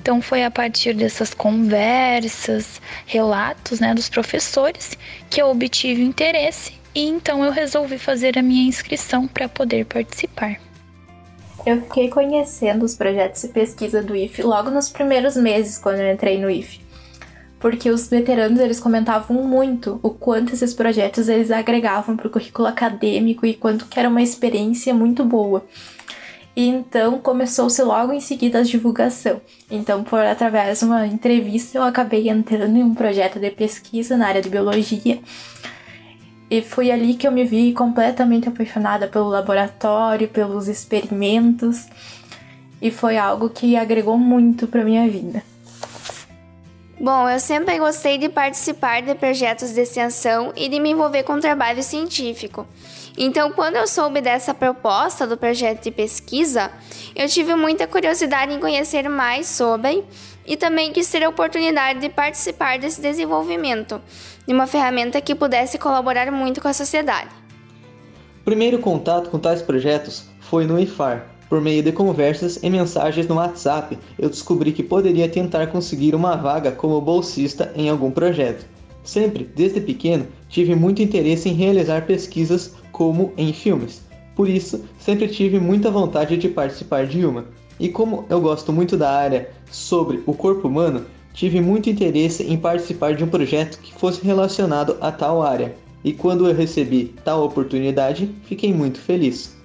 Então 0.00 0.20
foi 0.20 0.44
a 0.44 0.50
partir 0.50 0.94
dessas 0.94 1.34
conversas, 1.34 2.80
relatos, 3.06 3.80
né, 3.80 3.94
dos 3.94 4.08
professores 4.08 4.96
que 5.28 5.40
eu 5.40 5.50
obtive 5.50 6.02
interesse 6.02 6.72
e 6.94 7.06
então 7.06 7.44
eu 7.44 7.52
resolvi 7.52 7.98
fazer 7.98 8.38
a 8.38 8.42
minha 8.42 8.66
inscrição 8.68 9.28
para 9.28 9.48
poder 9.48 9.84
participar. 9.86 10.58
Eu 11.64 11.82
fiquei 11.82 12.08
conhecendo 12.08 12.84
os 12.84 12.94
projetos 12.94 13.42
de 13.42 13.48
pesquisa 13.48 14.02
do 14.02 14.16
IF 14.16 14.42
logo 14.42 14.70
nos 14.70 14.88
primeiros 14.88 15.36
meses 15.36 15.78
quando 15.78 15.98
eu 16.00 16.12
entrei 16.12 16.40
no 16.40 16.50
IF. 16.50 16.80
Porque 17.58 17.90
os 17.90 18.08
veteranos 18.08 18.58
eles 18.58 18.80
comentavam 18.80 19.46
muito 19.46 20.00
o 20.02 20.08
quanto 20.08 20.54
esses 20.54 20.72
projetos 20.72 21.28
eles 21.28 21.50
agregavam 21.50 22.16
para 22.16 22.26
o 22.26 22.30
currículo 22.30 22.66
acadêmico 22.66 23.44
e 23.44 23.52
quanto 23.52 23.84
que 23.86 24.00
era 24.00 24.08
uma 24.08 24.22
experiência 24.22 24.94
muito 24.94 25.22
boa. 25.22 25.62
E 26.56 26.66
então 26.66 27.18
começou-se 27.18 27.80
logo 27.82 28.12
em 28.12 28.20
seguida 28.20 28.58
a 28.58 28.62
divulgação. 28.62 29.40
Então, 29.70 30.02
por 30.02 30.20
através 30.20 30.80
de 30.80 30.84
uma 30.84 31.06
entrevista, 31.06 31.78
eu 31.78 31.82
acabei 31.82 32.28
entrando 32.28 32.76
em 32.76 32.82
um 32.82 32.94
projeto 32.94 33.38
de 33.38 33.50
pesquisa 33.50 34.16
na 34.16 34.26
área 34.26 34.42
de 34.42 34.48
biologia 34.48 35.20
E 36.50 36.60
foi 36.60 36.90
ali 36.90 37.14
que 37.14 37.26
eu 37.26 37.32
me 37.32 37.44
vi 37.44 37.72
completamente 37.72 38.48
apaixonada 38.48 39.06
pelo 39.06 39.28
laboratório, 39.28 40.28
pelos 40.28 40.66
experimentos, 40.66 41.86
e 42.82 42.90
foi 42.90 43.16
algo 43.16 43.48
que 43.48 43.76
agregou 43.76 44.18
muito 44.18 44.66
para 44.66 44.84
minha 44.84 45.08
vida. 45.08 45.42
Bom, 47.00 47.28
eu 47.30 47.40
sempre 47.40 47.78
gostei 47.78 48.18
de 48.18 48.28
participar 48.28 49.00
de 49.00 49.14
projetos 49.14 49.72
de 49.72 49.80
extensão 49.80 50.52
e 50.54 50.68
de 50.68 50.78
me 50.78 50.90
envolver 50.90 51.22
com 51.22 51.40
trabalho 51.40 51.82
científico. 51.82 52.66
Então, 53.16 53.52
quando 53.52 53.76
eu 53.76 53.86
soube 53.86 54.20
dessa 54.20 54.54
proposta 54.54 55.26
do 55.26 55.36
projeto 55.36 55.82
de 55.82 55.90
pesquisa, 55.90 56.70
eu 57.14 57.28
tive 57.28 57.54
muita 57.54 57.86
curiosidade 57.86 58.52
em 58.52 58.60
conhecer 58.60 59.08
mais 59.08 59.46
sobre 59.46 60.04
e 60.46 60.56
também 60.56 60.92
quis 60.92 61.10
ter 61.10 61.22
a 61.24 61.28
oportunidade 61.28 62.00
de 62.00 62.08
participar 62.08 62.78
desse 62.78 63.00
desenvolvimento 63.00 64.00
de 64.46 64.52
uma 64.52 64.66
ferramenta 64.66 65.20
que 65.20 65.34
pudesse 65.34 65.78
colaborar 65.78 66.30
muito 66.30 66.60
com 66.60 66.68
a 66.68 66.72
sociedade. 66.72 67.30
O 68.40 68.44
primeiro 68.44 68.78
contato 68.78 69.30
com 69.30 69.38
tais 69.38 69.60
projetos 69.60 70.24
foi 70.40 70.64
no 70.64 70.80
IFAR, 70.80 71.26
por 71.50 71.60
meio 71.60 71.82
de 71.82 71.90
conversas 71.90 72.60
e 72.62 72.70
mensagens 72.70 73.26
no 73.26 73.34
WhatsApp, 73.34 73.98
eu 74.16 74.30
descobri 74.30 74.70
que 74.70 74.84
poderia 74.84 75.28
tentar 75.28 75.66
conseguir 75.66 76.14
uma 76.14 76.36
vaga 76.36 76.70
como 76.70 77.00
bolsista 77.00 77.72
em 77.74 77.88
algum 77.88 78.08
projeto. 78.08 78.64
Sempre, 79.10 79.50
desde 79.56 79.80
pequeno, 79.80 80.24
tive 80.48 80.72
muito 80.76 81.02
interesse 81.02 81.48
em 81.48 81.52
realizar 81.52 82.06
pesquisas 82.06 82.76
como 82.92 83.32
em 83.36 83.52
filmes. 83.52 84.02
Por 84.36 84.48
isso, 84.48 84.84
sempre 85.00 85.26
tive 85.26 85.58
muita 85.58 85.90
vontade 85.90 86.36
de 86.36 86.48
participar 86.48 87.08
de 87.08 87.26
uma. 87.26 87.46
E 87.80 87.88
como 87.88 88.24
eu 88.30 88.40
gosto 88.40 88.72
muito 88.72 88.96
da 88.96 89.10
área 89.10 89.50
sobre 89.68 90.22
o 90.26 90.32
corpo 90.32 90.68
humano, 90.68 91.06
tive 91.34 91.60
muito 91.60 91.90
interesse 91.90 92.44
em 92.44 92.56
participar 92.56 93.16
de 93.16 93.24
um 93.24 93.26
projeto 93.26 93.80
que 93.80 93.92
fosse 93.92 94.24
relacionado 94.24 94.96
a 95.00 95.10
tal 95.10 95.42
área. 95.42 95.74
E 96.04 96.12
quando 96.12 96.46
eu 96.46 96.54
recebi 96.54 97.12
tal 97.24 97.44
oportunidade, 97.44 98.30
fiquei 98.44 98.72
muito 98.72 99.00
feliz. 99.00 99.56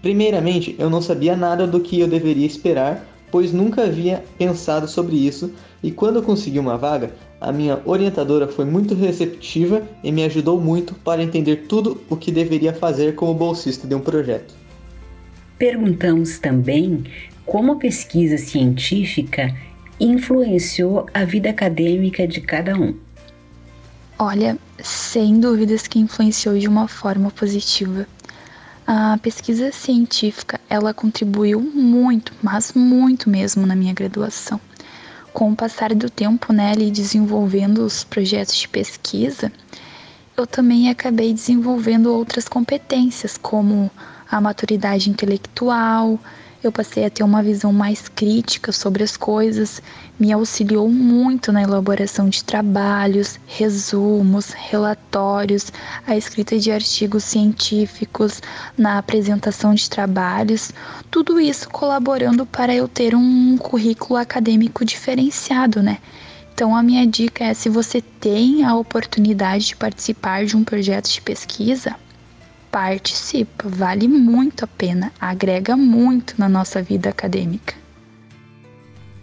Primeiramente, 0.00 0.76
eu 0.78 0.88
não 0.88 1.02
sabia 1.02 1.34
nada 1.34 1.66
do 1.66 1.80
que 1.80 1.98
eu 1.98 2.06
deveria 2.06 2.46
esperar, 2.46 3.04
pois 3.32 3.52
nunca 3.52 3.82
havia 3.82 4.22
pensado 4.38 4.86
sobre 4.86 5.16
isso, 5.16 5.52
e 5.82 5.90
quando 5.90 6.16
eu 6.16 6.22
consegui 6.22 6.60
uma 6.60 6.78
vaga, 6.78 7.12
a 7.40 7.50
minha 7.50 7.80
orientadora 7.84 8.46
foi 8.46 8.64
muito 8.64 8.94
receptiva 8.94 9.82
e 10.04 10.12
me 10.12 10.24
ajudou 10.24 10.60
muito 10.60 10.94
para 10.94 11.22
entender 11.22 11.64
tudo 11.68 12.00
o 12.08 12.16
que 12.16 12.30
deveria 12.30 12.74
fazer 12.74 13.14
como 13.14 13.32
bolsista 13.32 13.88
de 13.88 13.94
um 13.94 14.00
projeto. 14.00 14.54
Perguntamos 15.58 16.38
também 16.38 17.04
como 17.46 17.72
a 17.72 17.76
pesquisa 17.76 18.36
científica 18.36 19.54
influenciou 19.98 21.06
a 21.12 21.24
vida 21.24 21.50
acadêmica 21.50 22.26
de 22.26 22.40
cada 22.40 22.76
um. 22.76 22.94
Olha, 24.18 24.58
sem 24.82 25.40
dúvidas 25.40 25.86
que 25.86 25.98
influenciou 25.98 26.58
de 26.58 26.68
uma 26.68 26.86
forma 26.86 27.30
positiva. 27.30 28.06
A 28.86 29.18
pesquisa 29.22 29.72
científica, 29.72 30.60
ela 30.68 30.92
contribuiu 30.92 31.60
muito, 31.60 32.32
mas 32.42 32.72
muito 32.72 33.30
mesmo 33.30 33.66
na 33.66 33.74
minha 33.74 33.94
graduação. 33.94 34.60
Com 35.32 35.52
o 35.52 35.56
passar 35.56 35.94
do 35.94 36.10
tempo, 36.10 36.52
né, 36.52 36.72
ali 36.72 36.90
desenvolvendo 36.90 37.78
os 37.84 38.02
projetos 38.02 38.56
de 38.56 38.68
pesquisa, 38.68 39.52
eu 40.36 40.46
também 40.46 40.90
acabei 40.90 41.32
desenvolvendo 41.32 42.12
outras 42.12 42.48
competências, 42.48 43.36
como 43.36 43.90
a 44.30 44.40
maturidade 44.40 45.08
intelectual, 45.10 46.18
eu 46.62 46.70
passei 46.70 47.06
a 47.06 47.10
ter 47.10 47.22
uma 47.22 47.42
visão 47.42 47.72
mais 47.72 48.08
crítica 48.08 48.70
sobre 48.70 49.02
as 49.02 49.16
coisas, 49.16 49.80
me 50.18 50.30
auxiliou 50.30 50.90
muito 50.90 51.50
na 51.50 51.62
elaboração 51.62 52.28
de 52.28 52.44
trabalhos, 52.44 53.40
resumos, 53.46 54.50
relatórios, 54.50 55.72
a 56.06 56.16
escrita 56.16 56.58
de 56.58 56.70
artigos 56.70 57.24
científicos, 57.24 58.42
na 58.76 58.98
apresentação 58.98 59.74
de 59.74 59.88
trabalhos, 59.88 60.70
tudo 61.10 61.40
isso 61.40 61.68
colaborando 61.70 62.44
para 62.44 62.74
eu 62.74 62.86
ter 62.86 63.14
um 63.14 63.56
currículo 63.56 64.18
acadêmico 64.18 64.84
diferenciado, 64.84 65.82
né? 65.82 65.98
Então 66.52 66.76
a 66.76 66.82
minha 66.82 67.06
dica 67.06 67.44
é 67.44 67.54
se 67.54 67.70
você 67.70 68.02
tem 68.02 68.64
a 68.64 68.74
oportunidade 68.74 69.68
de 69.68 69.76
participar 69.76 70.44
de 70.44 70.54
um 70.54 70.62
projeto 70.62 71.08
de 71.08 71.22
pesquisa, 71.22 71.96
participa, 72.70 73.68
vale 73.68 74.06
muito 74.06 74.64
a 74.64 74.68
pena, 74.68 75.12
agrega 75.20 75.76
muito 75.76 76.34
na 76.38 76.48
nossa 76.48 76.82
vida 76.82 77.10
acadêmica. 77.10 77.74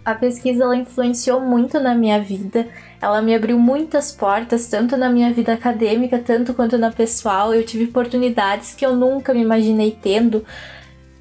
A 0.04 0.14
pesquisa 0.14 0.64
ela 0.64 0.76
influenciou 0.76 1.40
muito 1.40 1.78
na 1.78 1.94
minha 1.94 2.18
vida, 2.20 2.66
ela 3.00 3.20
me 3.20 3.34
abriu 3.34 3.58
muitas 3.58 4.10
portas, 4.10 4.66
tanto 4.66 4.96
na 4.96 5.10
minha 5.10 5.32
vida 5.32 5.52
acadêmica, 5.52 6.18
tanto 6.18 6.54
quanto 6.54 6.78
na 6.78 6.90
pessoal. 6.90 7.54
Eu 7.54 7.64
tive 7.64 7.84
oportunidades 7.84 8.74
que 8.74 8.86
eu 8.86 8.96
nunca 8.96 9.34
me 9.34 9.42
imaginei 9.42 9.96
tendo 10.00 10.44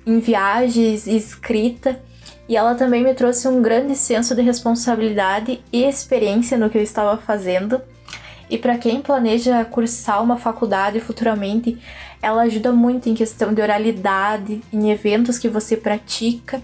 em 0.06 0.20
viagens 0.20 1.06
escrita. 1.06 2.02
E 2.48 2.56
ela 2.56 2.76
também 2.76 3.04
me 3.04 3.14
trouxe 3.14 3.46
um 3.50 3.62
grande 3.62 3.94
senso 3.94 4.34
de 4.34 4.42
responsabilidade 4.42 5.62
e 5.72 5.84
experiência 5.84 6.58
no 6.58 6.70
que 6.70 6.78
eu 6.78 6.82
estava 6.82 7.18
fazendo. 7.18 7.82
E 8.50 8.58
para 8.58 8.78
quem 8.78 9.02
planeja 9.02 9.66
cursar 9.66 10.24
uma 10.24 10.38
faculdade 10.38 11.02
futuramente, 11.02 11.78
ela 12.22 12.44
ajuda 12.44 12.72
muito 12.72 13.10
em 13.10 13.14
questão 13.14 13.54
de 13.54 13.62
oralidade, 13.62 14.62
em 14.72 14.92
eventos 14.92 15.38
que 15.38 15.50
você 15.50 15.78
pratica 15.78 16.62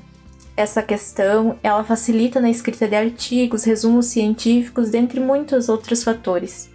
essa 0.56 0.84
questão, 0.84 1.58
ela 1.63 1.84
facilita 1.84 2.39
na 2.39 2.50
escrita 2.50 2.88
de 2.88 2.96
artigos, 2.96 3.63
resumos 3.63 4.08
científicos, 4.08 4.92
dentre 4.92 5.20
muitos 5.20 5.68
outros 5.68 6.04
fatores. 6.04 6.70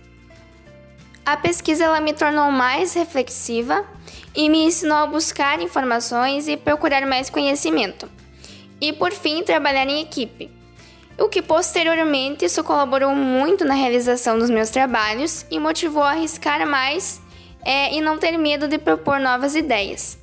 A 1.24 1.36
pesquisa 1.36 1.84
ela 1.84 2.00
me 2.00 2.12
tornou 2.12 2.50
mais 2.50 2.94
reflexiva 2.94 3.84
e 4.34 4.48
me 4.48 4.64
ensinou 4.64 4.96
a 4.96 5.06
buscar 5.06 5.60
informações 5.60 6.48
e 6.48 6.56
procurar 6.56 7.06
mais 7.06 7.30
conhecimento. 7.30 8.10
E 8.80 8.92
por 8.92 9.12
fim, 9.12 9.42
trabalhar 9.42 9.86
em 9.86 10.00
equipe. 10.00 10.50
O 11.18 11.28
que 11.28 11.42
posteriormente 11.42 12.44
isso 12.44 12.64
colaborou 12.64 13.14
muito 13.14 13.64
na 13.64 13.74
realização 13.74 14.38
dos 14.38 14.50
meus 14.50 14.70
trabalhos 14.70 15.44
e 15.50 15.58
motivou 15.58 16.02
a 16.02 16.12
arriscar 16.12 16.66
mais 16.66 17.20
é, 17.68 17.94
e 17.94 18.00
não 18.00 18.16
ter 18.16 18.38
medo 18.38 18.66
de 18.66 18.78
propor 18.78 19.20
novas 19.20 19.54
ideias. 19.54 20.16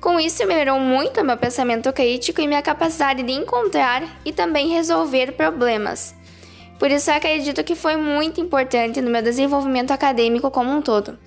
Com 0.00 0.20
isso, 0.20 0.46
melhorou 0.46 0.78
muito 0.78 1.24
meu 1.24 1.36
pensamento 1.36 1.92
crítico 1.92 2.40
e 2.40 2.46
minha 2.46 2.62
capacidade 2.62 3.24
de 3.24 3.32
encontrar 3.32 4.20
e 4.24 4.30
também 4.30 4.68
resolver 4.68 5.32
problemas. 5.32 6.14
Por 6.78 6.88
isso, 6.88 7.10
acredito 7.10 7.64
que 7.64 7.74
foi 7.74 7.96
muito 7.96 8.40
importante 8.40 9.00
no 9.00 9.10
meu 9.10 9.20
desenvolvimento 9.20 9.90
acadêmico 9.90 10.48
como 10.48 10.70
um 10.70 10.80
todo. 10.80 11.18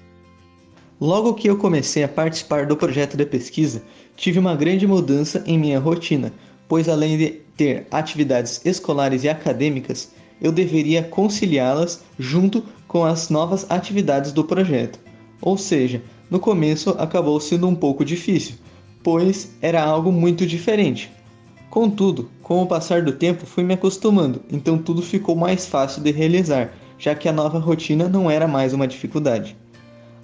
Logo 1.02 1.34
que 1.34 1.50
eu 1.50 1.58
comecei 1.58 2.06
a 2.06 2.08
participar 2.08 2.66
do 2.66 2.78
projeto 2.78 3.18
de 3.18 3.26
pesquisa, 3.26 3.84
tive 4.16 4.40
uma 4.40 4.56
grande 4.56 4.88
mudança 4.88 5.44
em 5.46 5.60
minha 5.60 5.80
rotina, 5.80 6.32
pois 6.70 6.88
além 6.88 7.18
de 7.18 7.30
ter 7.58 7.86
atividades 7.92 8.62
escolares 8.64 9.26
e 9.26 9.30
acadêmicas, 9.30 10.14
eu 10.42 10.54
deveria 10.54 11.04
conciliá-las 11.04 12.02
junto 12.18 12.64
com 12.88 13.04
as 13.04 13.30
novas 13.30 13.70
atividades 13.70 14.32
do 14.32 14.46
projeto. 14.46 15.09
Ou 15.42 15.58
seja, 15.58 16.02
no 16.30 16.40
começo 16.40 16.92
acabou 16.92 17.40
sendo 17.40 17.68
um 17.68 17.76
pouco 17.76 18.06
difícil, 18.06 18.56
pois 19.04 19.52
era 19.62 19.84
algo 19.84 20.12
muito 20.12 20.46
diferente. 20.46 21.12
Contudo, 21.70 22.30
com 22.42 22.62
o 22.62 22.68
passar 22.68 23.04
do 23.04 23.12
tempo 23.12 23.46
fui 23.46 23.64
me 23.64 23.76
acostumando, 23.76 24.42
então 24.52 24.78
tudo 24.78 25.02
ficou 25.02 25.36
mais 25.36 25.66
fácil 25.66 26.02
de 26.02 26.12
realizar, 26.12 26.74
já 26.98 27.14
que 27.14 27.30
a 27.30 27.34
nova 27.34 27.60
rotina 27.60 28.10
não 28.10 28.30
era 28.30 28.48
mais 28.48 28.74
uma 28.74 28.88
dificuldade. 28.88 29.56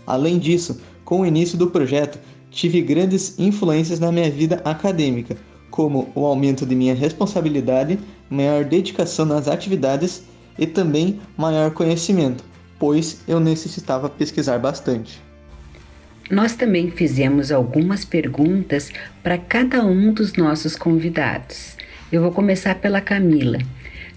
Além 0.08 0.38
disso, 0.38 0.82
com 1.04 1.22
o 1.22 1.26
início 1.26 1.58
do 1.58 1.68
projeto, 1.68 2.20
tive 2.50 2.82
grandes 2.82 3.38
influências 3.38 4.00
na 4.00 4.12
minha 4.12 4.30
vida 4.30 4.62
acadêmica, 4.66 5.38
como 5.70 6.10
o 6.16 6.26
aumento 6.26 6.66
de 6.66 6.76
minha 6.76 6.96
responsabilidade, 6.96 8.00
maior 8.30 8.64
dedicação 8.64 9.26
nas 9.26 9.48
atividades 9.48 10.24
e 10.58 10.66
também 10.66 11.20
maior 11.38 11.72
conhecimento, 11.72 12.44
pois 12.80 13.22
eu 13.28 13.40
necessitava 13.40 14.10
pesquisar 14.10 14.58
bastante. 14.58 15.22
Nós 16.30 16.56
também 16.56 16.90
fizemos 16.90 17.52
algumas 17.52 18.04
perguntas 18.04 18.92
para 19.22 19.38
cada 19.38 19.86
um 19.86 20.12
dos 20.12 20.34
nossos 20.34 20.76
convidados. 20.76 21.78
Eu 22.12 22.22
vou 22.22 22.32
começar 22.32 22.76
pela 22.76 23.00
Camila. 23.00 23.60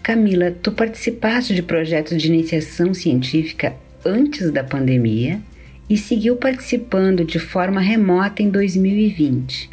Camila, 0.03 0.51
tu 0.51 0.73
participaste 0.73 1.55
de 1.55 1.63
projetos 1.63 2.21
de 2.21 2.29
iniciação 2.29 2.95
científica 2.95 3.77
antes 4.05 4.51
da 4.51 4.65
pandemia 4.65 5.41
e 5.89 5.99
seguiu 5.99 6.37
participando 6.37 7.25
de 7.25 7.39
forma 7.39 7.81
remota 7.81 8.43
em 8.43 8.49
2020. 8.49 9.69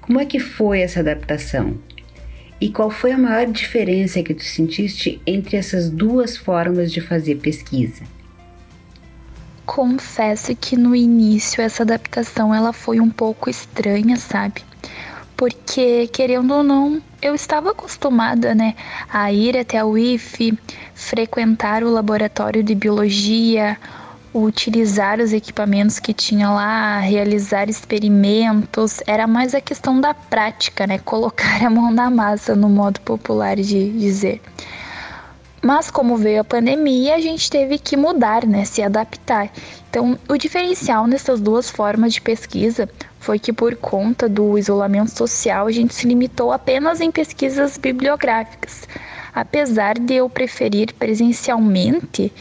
Como 0.00 0.18
é 0.18 0.24
que 0.24 0.38
foi 0.38 0.80
essa 0.80 1.00
adaptação? 1.00 1.76
E 2.58 2.70
qual 2.70 2.90
foi 2.90 3.12
a 3.12 3.18
maior 3.18 3.46
diferença 3.46 4.22
que 4.22 4.32
tu 4.32 4.44
sentiste 4.44 5.20
entre 5.26 5.58
essas 5.58 5.90
duas 5.90 6.38
formas 6.38 6.90
de 6.90 7.02
fazer 7.02 7.36
pesquisa? 7.36 8.15
Confesso 9.66 10.54
que 10.54 10.76
no 10.76 10.94
início 10.94 11.60
essa 11.60 11.82
adaptação 11.82 12.54
ela 12.54 12.72
foi 12.72 13.00
um 13.00 13.10
pouco 13.10 13.50
estranha, 13.50 14.16
sabe? 14.16 14.62
Porque 15.36 16.06
querendo 16.06 16.54
ou 16.54 16.62
não, 16.62 17.02
eu 17.20 17.34
estava 17.34 17.72
acostumada, 17.72 18.54
né, 18.54 18.74
a 19.12 19.30
ir 19.32 19.58
até 19.58 19.84
o 19.84 19.98
IF, 19.98 20.56
frequentar 20.94 21.82
o 21.82 21.90
laboratório 21.90 22.62
de 22.62 22.74
biologia, 22.74 23.76
utilizar 24.32 25.18
os 25.18 25.32
equipamentos 25.32 25.98
que 25.98 26.12
tinha 26.12 26.48
lá, 26.50 27.00
realizar 27.00 27.68
experimentos, 27.68 29.00
era 29.06 29.26
mais 29.26 29.54
a 29.54 29.60
questão 29.60 30.00
da 30.00 30.14
prática, 30.14 30.86
né? 30.86 30.98
Colocar 31.04 31.64
a 31.64 31.70
mão 31.70 31.90
na 31.90 32.10
massa, 32.10 32.54
no 32.54 32.68
modo 32.68 33.00
popular 33.00 33.56
de 33.56 33.90
dizer. 33.90 34.40
Mas 35.62 35.90
como 35.90 36.16
veio 36.16 36.40
a 36.40 36.44
pandemia, 36.44 37.14
a 37.14 37.20
gente 37.20 37.50
teve 37.50 37.78
que 37.78 37.96
mudar, 37.96 38.46
né, 38.46 38.64
se 38.64 38.82
adaptar. 38.82 39.50
Então, 39.90 40.18
o 40.28 40.36
diferencial 40.36 41.06
nessas 41.06 41.40
duas 41.40 41.70
formas 41.70 42.12
de 42.12 42.20
pesquisa 42.20 42.88
foi 43.18 43.38
que 43.38 43.52
por 43.52 43.74
conta 43.76 44.28
do 44.28 44.56
isolamento 44.58 45.10
social, 45.10 45.66
a 45.66 45.72
gente 45.72 45.94
se 45.94 46.06
limitou 46.06 46.52
apenas 46.52 47.00
em 47.00 47.10
pesquisas 47.10 47.76
bibliográficas. 47.76 48.86
Apesar 49.34 49.98
de 49.98 50.14
eu 50.14 50.30
preferir 50.30 50.94
presencialmente, 50.94 52.32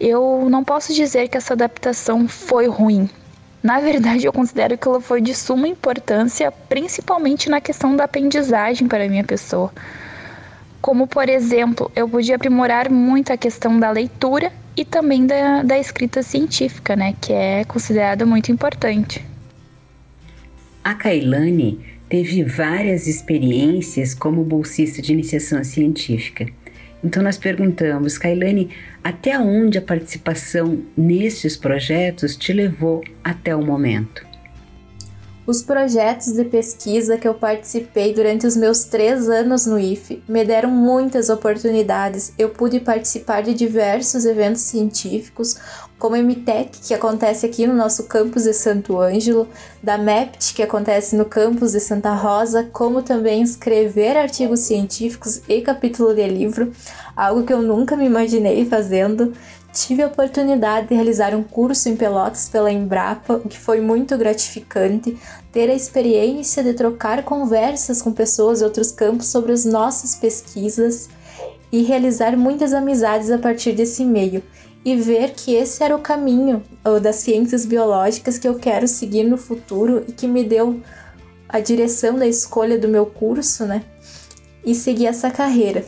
eu 0.00 0.48
não 0.50 0.64
posso 0.64 0.92
dizer 0.92 1.28
que 1.28 1.36
essa 1.36 1.54
adaptação 1.54 2.26
foi 2.26 2.66
ruim. 2.66 3.08
Na 3.62 3.80
verdade, 3.80 4.26
eu 4.26 4.32
considero 4.32 4.76
que 4.76 4.86
ela 4.86 5.00
foi 5.00 5.22
de 5.22 5.34
suma 5.34 5.66
importância, 5.66 6.52
principalmente 6.68 7.48
na 7.48 7.60
questão 7.60 7.96
da 7.96 8.04
aprendizagem 8.04 8.86
para 8.86 9.04
a 9.04 9.08
minha 9.08 9.24
pessoa. 9.24 9.72
Como, 10.84 11.06
por 11.06 11.30
exemplo, 11.30 11.90
eu 11.96 12.06
pude 12.06 12.30
aprimorar 12.30 12.90
muito 12.90 13.32
a 13.32 13.38
questão 13.38 13.80
da 13.80 13.90
leitura 13.90 14.52
e 14.76 14.84
também 14.84 15.26
da, 15.26 15.62
da 15.62 15.78
escrita 15.78 16.22
científica, 16.22 16.94
né, 16.94 17.14
que 17.22 17.32
é 17.32 17.64
considerada 17.64 18.26
muito 18.26 18.52
importante. 18.52 19.24
A 20.84 20.94
Kailane 20.94 21.80
teve 22.06 22.44
várias 22.44 23.06
experiências 23.06 24.12
como 24.12 24.44
bolsista 24.44 25.00
de 25.00 25.14
iniciação 25.14 25.64
científica. 25.64 26.46
Então 27.02 27.22
nós 27.22 27.38
perguntamos, 27.38 28.18
Kailane, 28.18 28.68
até 29.02 29.38
onde 29.38 29.78
a 29.78 29.82
participação 29.82 30.82
nestes 30.94 31.56
projetos 31.56 32.36
te 32.36 32.52
levou 32.52 33.02
até 33.24 33.56
o 33.56 33.64
momento? 33.64 34.33
Os 35.46 35.62
projetos 35.62 36.32
de 36.32 36.42
pesquisa 36.42 37.18
que 37.18 37.28
eu 37.28 37.34
participei 37.34 38.14
durante 38.14 38.46
os 38.46 38.56
meus 38.56 38.84
três 38.84 39.28
anos 39.28 39.66
no 39.66 39.78
IFE 39.78 40.22
me 40.26 40.42
deram 40.42 40.70
muitas 40.70 41.28
oportunidades. 41.28 42.32
Eu 42.38 42.48
pude 42.48 42.80
participar 42.80 43.42
de 43.42 43.52
diversos 43.52 44.24
eventos 44.24 44.62
científicos, 44.62 45.56
como 45.98 46.16
a 46.16 46.18
MTEC, 46.18 46.80
que 46.80 46.94
acontece 46.94 47.44
aqui 47.44 47.66
no 47.66 47.74
nosso 47.74 48.04
campus 48.04 48.44
de 48.44 48.54
Santo 48.54 48.98
Ângelo, 48.98 49.46
da 49.82 49.98
MEPT, 49.98 50.54
que 50.54 50.62
acontece 50.62 51.14
no 51.14 51.26
campus 51.26 51.72
de 51.72 51.80
Santa 51.80 52.14
Rosa, 52.14 52.64
como 52.72 53.02
também 53.02 53.42
escrever 53.42 54.16
artigos 54.16 54.60
científicos 54.60 55.42
e 55.46 55.60
capítulo 55.60 56.14
de 56.14 56.26
livro, 56.26 56.72
algo 57.14 57.44
que 57.44 57.52
eu 57.52 57.60
nunca 57.60 57.96
me 57.96 58.06
imaginei 58.06 58.64
fazendo. 58.64 59.34
Tive 59.74 60.04
a 60.04 60.06
oportunidade 60.06 60.86
de 60.86 60.94
realizar 60.94 61.34
um 61.34 61.42
curso 61.42 61.88
em 61.88 61.96
Pelotas 61.96 62.48
pela 62.48 62.70
Embrapa, 62.70 63.34
o 63.44 63.48
que 63.48 63.58
foi 63.58 63.80
muito 63.80 64.16
gratificante. 64.16 65.18
Ter 65.50 65.68
a 65.68 65.74
experiência 65.74 66.62
de 66.62 66.74
trocar 66.74 67.24
conversas 67.24 68.00
com 68.00 68.12
pessoas 68.12 68.60
de 68.60 68.64
outros 68.64 68.92
campos 68.92 69.26
sobre 69.26 69.50
as 69.50 69.64
nossas 69.64 70.14
pesquisas 70.14 71.08
e 71.72 71.82
realizar 71.82 72.36
muitas 72.36 72.72
amizades 72.72 73.32
a 73.32 73.38
partir 73.38 73.72
desse 73.72 74.04
meio. 74.04 74.44
E 74.84 74.94
ver 74.94 75.32
que 75.32 75.52
esse 75.56 75.82
era 75.82 75.96
o 75.96 76.00
caminho 76.00 76.62
das 77.02 77.16
ciências 77.16 77.66
biológicas 77.66 78.38
que 78.38 78.46
eu 78.46 78.54
quero 78.54 78.86
seguir 78.86 79.24
no 79.24 79.36
futuro 79.36 80.04
e 80.06 80.12
que 80.12 80.28
me 80.28 80.44
deu 80.44 80.80
a 81.48 81.58
direção 81.58 82.16
da 82.16 82.28
escolha 82.28 82.78
do 82.78 82.86
meu 82.86 83.06
curso, 83.06 83.64
né? 83.64 83.82
E 84.64 84.72
seguir 84.72 85.06
essa 85.06 85.32
carreira 85.32 85.84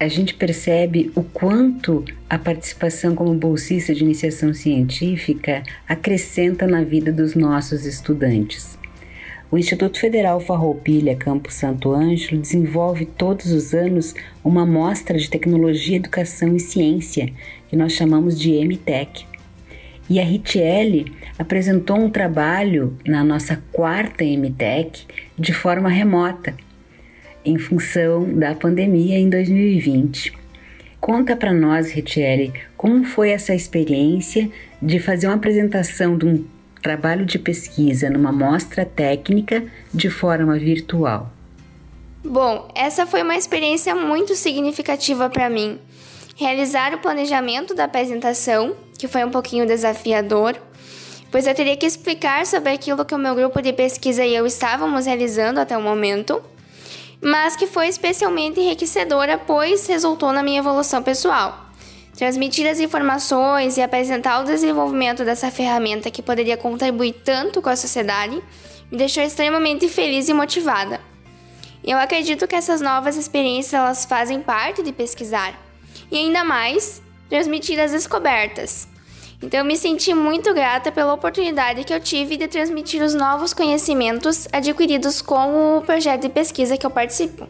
a 0.00 0.06
gente 0.06 0.34
percebe 0.34 1.10
o 1.16 1.22
quanto 1.22 2.04
a 2.30 2.38
participação 2.38 3.16
como 3.16 3.34
bolsista 3.34 3.92
de 3.92 4.04
iniciação 4.04 4.54
científica 4.54 5.64
acrescenta 5.88 6.68
na 6.68 6.84
vida 6.84 7.12
dos 7.12 7.34
nossos 7.34 7.84
estudantes. 7.84 8.78
O 9.50 9.58
Instituto 9.58 9.98
Federal 9.98 10.38
Farroupilha 10.40 11.16
Campo 11.16 11.50
Santo 11.50 11.92
Ângelo 11.92 12.40
desenvolve 12.40 13.06
todos 13.06 13.50
os 13.50 13.74
anos 13.74 14.14
uma 14.44 14.64
mostra 14.64 15.18
de 15.18 15.28
tecnologia, 15.28 15.96
educação 15.96 16.54
e 16.54 16.60
ciência, 16.60 17.32
que 17.68 17.74
nós 17.74 17.92
chamamos 17.92 18.38
de 18.38 18.52
MTech. 18.52 19.26
E 20.08 20.20
a 20.20 20.24
Ritiele 20.24 21.12
apresentou 21.38 21.98
um 21.98 22.10
trabalho 22.10 22.96
na 23.04 23.24
nossa 23.24 23.60
quarta 23.72 24.22
MTech 24.22 25.06
de 25.36 25.52
forma 25.52 25.88
remota 25.88 26.54
em 27.48 27.58
função 27.58 28.30
da 28.34 28.54
pandemia 28.54 29.18
em 29.18 29.30
2020. 29.30 30.36
Conta 31.00 31.34
para 31.34 31.52
nós, 31.52 31.90
Ritiele, 31.90 32.52
como 32.76 33.04
foi 33.04 33.30
essa 33.30 33.54
experiência 33.54 34.50
de 34.82 34.98
fazer 34.98 35.26
uma 35.28 35.36
apresentação 35.36 36.18
de 36.18 36.26
um 36.26 36.44
trabalho 36.82 37.24
de 37.24 37.38
pesquisa 37.38 38.10
numa 38.10 38.30
mostra 38.30 38.84
técnica 38.84 39.64
de 39.92 40.10
forma 40.10 40.58
virtual. 40.58 41.32
Bom, 42.22 42.68
essa 42.74 43.06
foi 43.06 43.22
uma 43.22 43.36
experiência 43.36 43.94
muito 43.94 44.34
significativa 44.34 45.30
para 45.30 45.48
mim. 45.48 45.78
Realizar 46.36 46.94
o 46.94 46.98
planejamento 46.98 47.74
da 47.74 47.84
apresentação, 47.84 48.76
que 48.98 49.08
foi 49.08 49.24
um 49.24 49.30
pouquinho 49.30 49.66
desafiador, 49.66 50.56
pois 51.30 51.46
eu 51.46 51.54
teria 51.54 51.76
que 51.76 51.86
explicar 51.86 52.44
sobre 52.44 52.70
aquilo 52.70 53.04
que 53.04 53.14
o 53.14 53.18
meu 53.18 53.34
grupo 53.34 53.62
de 53.62 53.72
pesquisa 53.72 54.24
e 54.24 54.34
eu 54.34 54.44
estávamos 54.44 55.06
realizando 55.06 55.60
até 55.60 55.76
o 55.76 55.82
momento 55.82 56.42
mas 57.20 57.56
que 57.56 57.66
foi 57.66 57.88
especialmente 57.88 58.60
enriquecedora, 58.60 59.38
pois 59.38 59.86
resultou 59.86 60.32
na 60.32 60.42
minha 60.42 60.58
evolução 60.58 61.02
pessoal. 61.02 61.66
Transmitir 62.16 62.68
as 62.68 62.80
informações 62.80 63.76
e 63.76 63.82
apresentar 63.82 64.40
o 64.40 64.44
desenvolvimento 64.44 65.24
dessa 65.24 65.50
ferramenta 65.50 66.10
que 66.10 66.22
poderia 66.22 66.56
contribuir 66.56 67.12
tanto 67.24 67.62
com 67.62 67.68
a 67.68 67.76
sociedade 67.76 68.42
me 68.90 68.98
deixou 68.98 69.22
extremamente 69.22 69.88
feliz 69.88 70.28
e 70.28 70.34
motivada. 70.34 71.00
Eu 71.84 71.98
acredito 71.98 72.46
que 72.46 72.56
essas 72.56 72.80
novas 72.80 73.16
experiências 73.16 73.74
elas 73.74 74.04
fazem 74.04 74.40
parte 74.40 74.82
de 74.82 74.92
pesquisar 74.92 75.54
e 76.10 76.16
ainda 76.16 76.42
mais 76.42 77.00
transmitir 77.28 77.78
as 77.78 77.92
descobertas. 77.92 78.88
Então 79.40 79.60
eu 79.60 79.64
me 79.64 79.76
senti 79.76 80.12
muito 80.12 80.52
grata 80.52 80.90
pela 80.90 81.14
oportunidade 81.14 81.84
que 81.84 81.94
eu 81.94 82.00
tive 82.00 82.36
de 82.36 82.48
transmitir 82.48 83.02
os 83.02 83.14
novos 83.14 83.54
conhecimentos 83.54 84.48
adquiridos 84.52 85.22
com 85.22 85.78
o 85.78 85.82
projeto 85.82 86.22
de 86.22 86.28
pesquisa 86.28 86.76
que 86.76 86.84
eu 86.84 86.90
participo. 86.90 87.46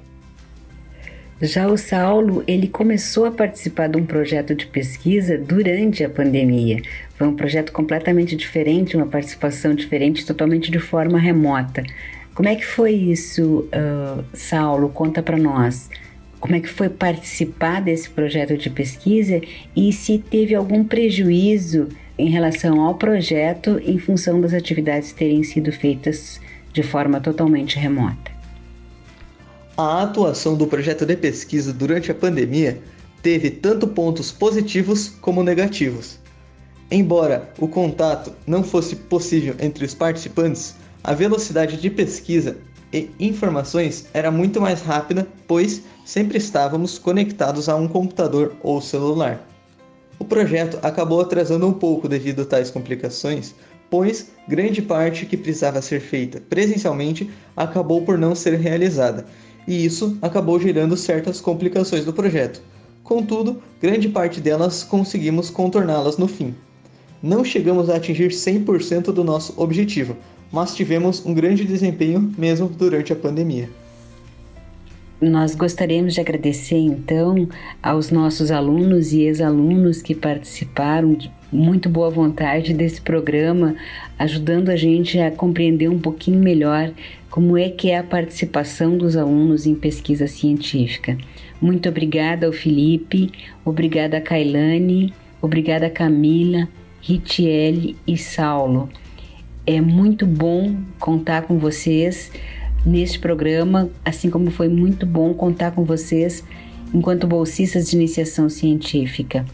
Já 1.40 1.66
o 1.68 1.78
Saulo, 1.78 2.42
ele 2.46 2.66
começou 2.66 3.24
a 3.24 3.30
participar 3.30 3.88
de 3.88 3.96
um 3.96 4.04
projeto 4.04 4.54
de 4.54 4.66
pesquisa 4.66 5.38
durante 5.38 6.04
a 6.04 6.10
pandemia. 6.10 6.82
Foi 7.14 7.26
um 7.26 7.34
projeto 7.34 7.72
completamente 7.72 8.36
diferente, 8.36 8.96
uma 8.96 9.06
participação 9.06 9.72
diferente, 9.72 10.26
totalmente 10.26 10.70
de 10.70 10.80
forma 10.80 11.16
remota. 11.16 11.84
Como 12.34 12.48
é 12.48 12.56
que 12.56 12.66
foi 12.66 12.92
isso, 12.92 13.68
uh, 13.72 14.24
Saulo? 14.34 14.88
Conta 14.90 15.22
para 15.22 15.38
nós 15.38 15.88
como 16.40 16.54
é 16.54 16.60
que 16.60 16.68
foi 16.68 16.88
participar 16.88 17.82
desse 17.82 18.08
projeto 18.10 18.56
de 18.56 18.70
pesquisa 18.70 19.40
e 19.74 19.92
se 19.92 20.18
teve 20.18 20.54
algum 20.54 20.84
prejuízo 20.84 21.88
em 22.16 22.28
relação 22.28 22.80
ao 22.80 22.94
projeto 22.94 23.80
em 23.84 23.98
função 23.98 24.40
das 24.40 24.52
atividades 24.52 25.12
terem 25.12 25.42
sido 25.42 25.72
feitas 25.72 26.40
de 26.72 26.82
forma 26.82 27.20
totalmente 27.20 27.78
remota. 27.78 28.30
A 29.76 30.02
atuação 30.02 30.56
do 30.56 30.66
projeto 30.66 31.06
de 31.06 31.16
pesquisa 31.16 31.72
durante 31.72 32.10
a 32.10 32.14
pandemia 32.14 32.80
teve 33.22 33.50
tanto 33.50 33.86
pontos 33.86 34.32
positivos 34.32 35.08
como 35.20 35.42
negativos. 35.42 36.18
Embora 36.90 37.52
o 37.58 37.68
contato 37.68 38.32
não 38.46 38.64
fosse 38.64 38.96
possível 38.96 39.54
entre 39.60 39.84
os 39.84 39.94
participantes, 39.94 40.74
a 41.04 41.14
velocidade 41.14 41.76
de 41.76 41.90
pesquisa 41.90 42.56
e 42.92 43.10
informações 43.20 44.06
era 44.14 44.30
muito 44.30 44.60
mais 44.60 44.80
rápida, 44.80 45.28
pois 45.46 45.82
sempre 46.08 46.38
estávamos 46.38 46.98
conectados 46.98 47.68
a 47.68 47.76
um 47.76 47.86
computador 47.86 48.56
ou 48.62 48.80
celular. 48.80 49.46
O 50.18 50.24
projeto 50.24 50.78
acabou 50.82 51.20
atrasando 51.20 51.66
um 51.66 51.72
pouco 51.74 52.08
devido 52.08 52.40
a 52.40 52.44
tais 52.46 52.70
complicações, 52.70 53.54
pois 53.90 54.30
grande 54.48 54.80
parte 54.80 55.26
que 55.26 55.36
precisava 55.36 55.82
ser 55.82 56.00
feita 56.00 56.40
presencialmente 56.48 57.28
acabou 57.54 58.06
por 58.06 58.16
não 58.16 58.34
ser 58.34 58.54
realizada, 58.54 59.26
e 59.66 59.84
isso 59.84 60.16
acabou 60.22 60.58
gerando 60.58 60.96
certas 60.96 61.42
complicações 61.42 62.06
do 62.06 62.12
projeto. 62.14 62.62
Contudo, 63.04 63.62
grande 63.78 64.08
parte 64.08 64.40
delas 64.40 64.82
conseguimos 64.82 65.50
contorná-las 65.50 66.16
no 66.16 66.26
fim. 66.26 66.54
Não 67.22 67.44
chegamos 67.44 67.90
a 67.90 67.96
atingir 67.96 68.30
100% 68.30 69.12
do 69.12 69.22
nosso 69.22 69.52
objetivo, 69.58 70.16
mas 70.50 70.74
tivemos 70.74 71.26
um 71.26 71.34
grande 71.34 71.66
desempenho 71.66 72.32
mesmo 72.38 72.66
durante 72.66 73.12
a 73.12 73.16
pandemia. 73.16 73.68
Nós 75.20 75.54
gostaríamos 75.54 76.14
de 76.14 76.20
agradecer 76.20 76.78
então 76.78 77.48
aos 77.82 78.10
nossos 78.10 78.50
alunos 78.50 79.12
e 79.12 79.22
ex-alunos 79.22 80.00
que 80.00 80.14
participaram 80.14 81.14
de 81.14 81.30
muito 81.50 81.88
boa 81.88 82.10
vontade 82.10 82.74
desse 82.74 83.00
programa, 83.00 83.74
ajudando 84.18 84.68
a 84.68 84.76
gente 84.76 85.18
a 85.18 85.30
compreender 85.30 85.88
um 85.88 85.98
pouquinho 85.98 86.40
melhor 86.40 86.92
como 87.30 87.56
é 87.56 87.68
que 87.68 87.90
é 87.90 87.98
a 87.98 88.02
participação 88.02 88.96
dos 88.96 89.16
alunos 89.16 89.66
em 89.66 89.74
pesquisa 89.74 90.26
científica. 90.26 91.16
Muito 91.60 91.88
obrigada 91.88 92.46
ao 92.46 92.52
Felipe, 92.52 93.32
obrigada 93.64 94.18
a 94.18 94.20
Kailane, 94.20 95.12
Obrigada, 95.40 95.88
Camila, 95.88 96.68
Ritiele 97.00 97.96
e 98.06 98.18
Saulo. 98.18 98.88
É 99.64 99.80
muito 99.80 100.26
bom 100.26 100.76
contar 100.98 101.42
com 101.42 101.58
vocês 101.58 102.32
neste 102.84 103.18
programa, 103.18 103.90
assim 104.04 104.30
como 104.30 104.50
foi 104.50 104.68
muito 104.68 105.04
bom 105.04 105.34
contar 105.34 105.72
com 105.72 105.84
vocês 105.84 106.44
enquanto 106.92 107.26
bolsistas 107.26 107.90
de 107.90 107.96
iniciação 107.96 108.48
científica. 108.48 109.44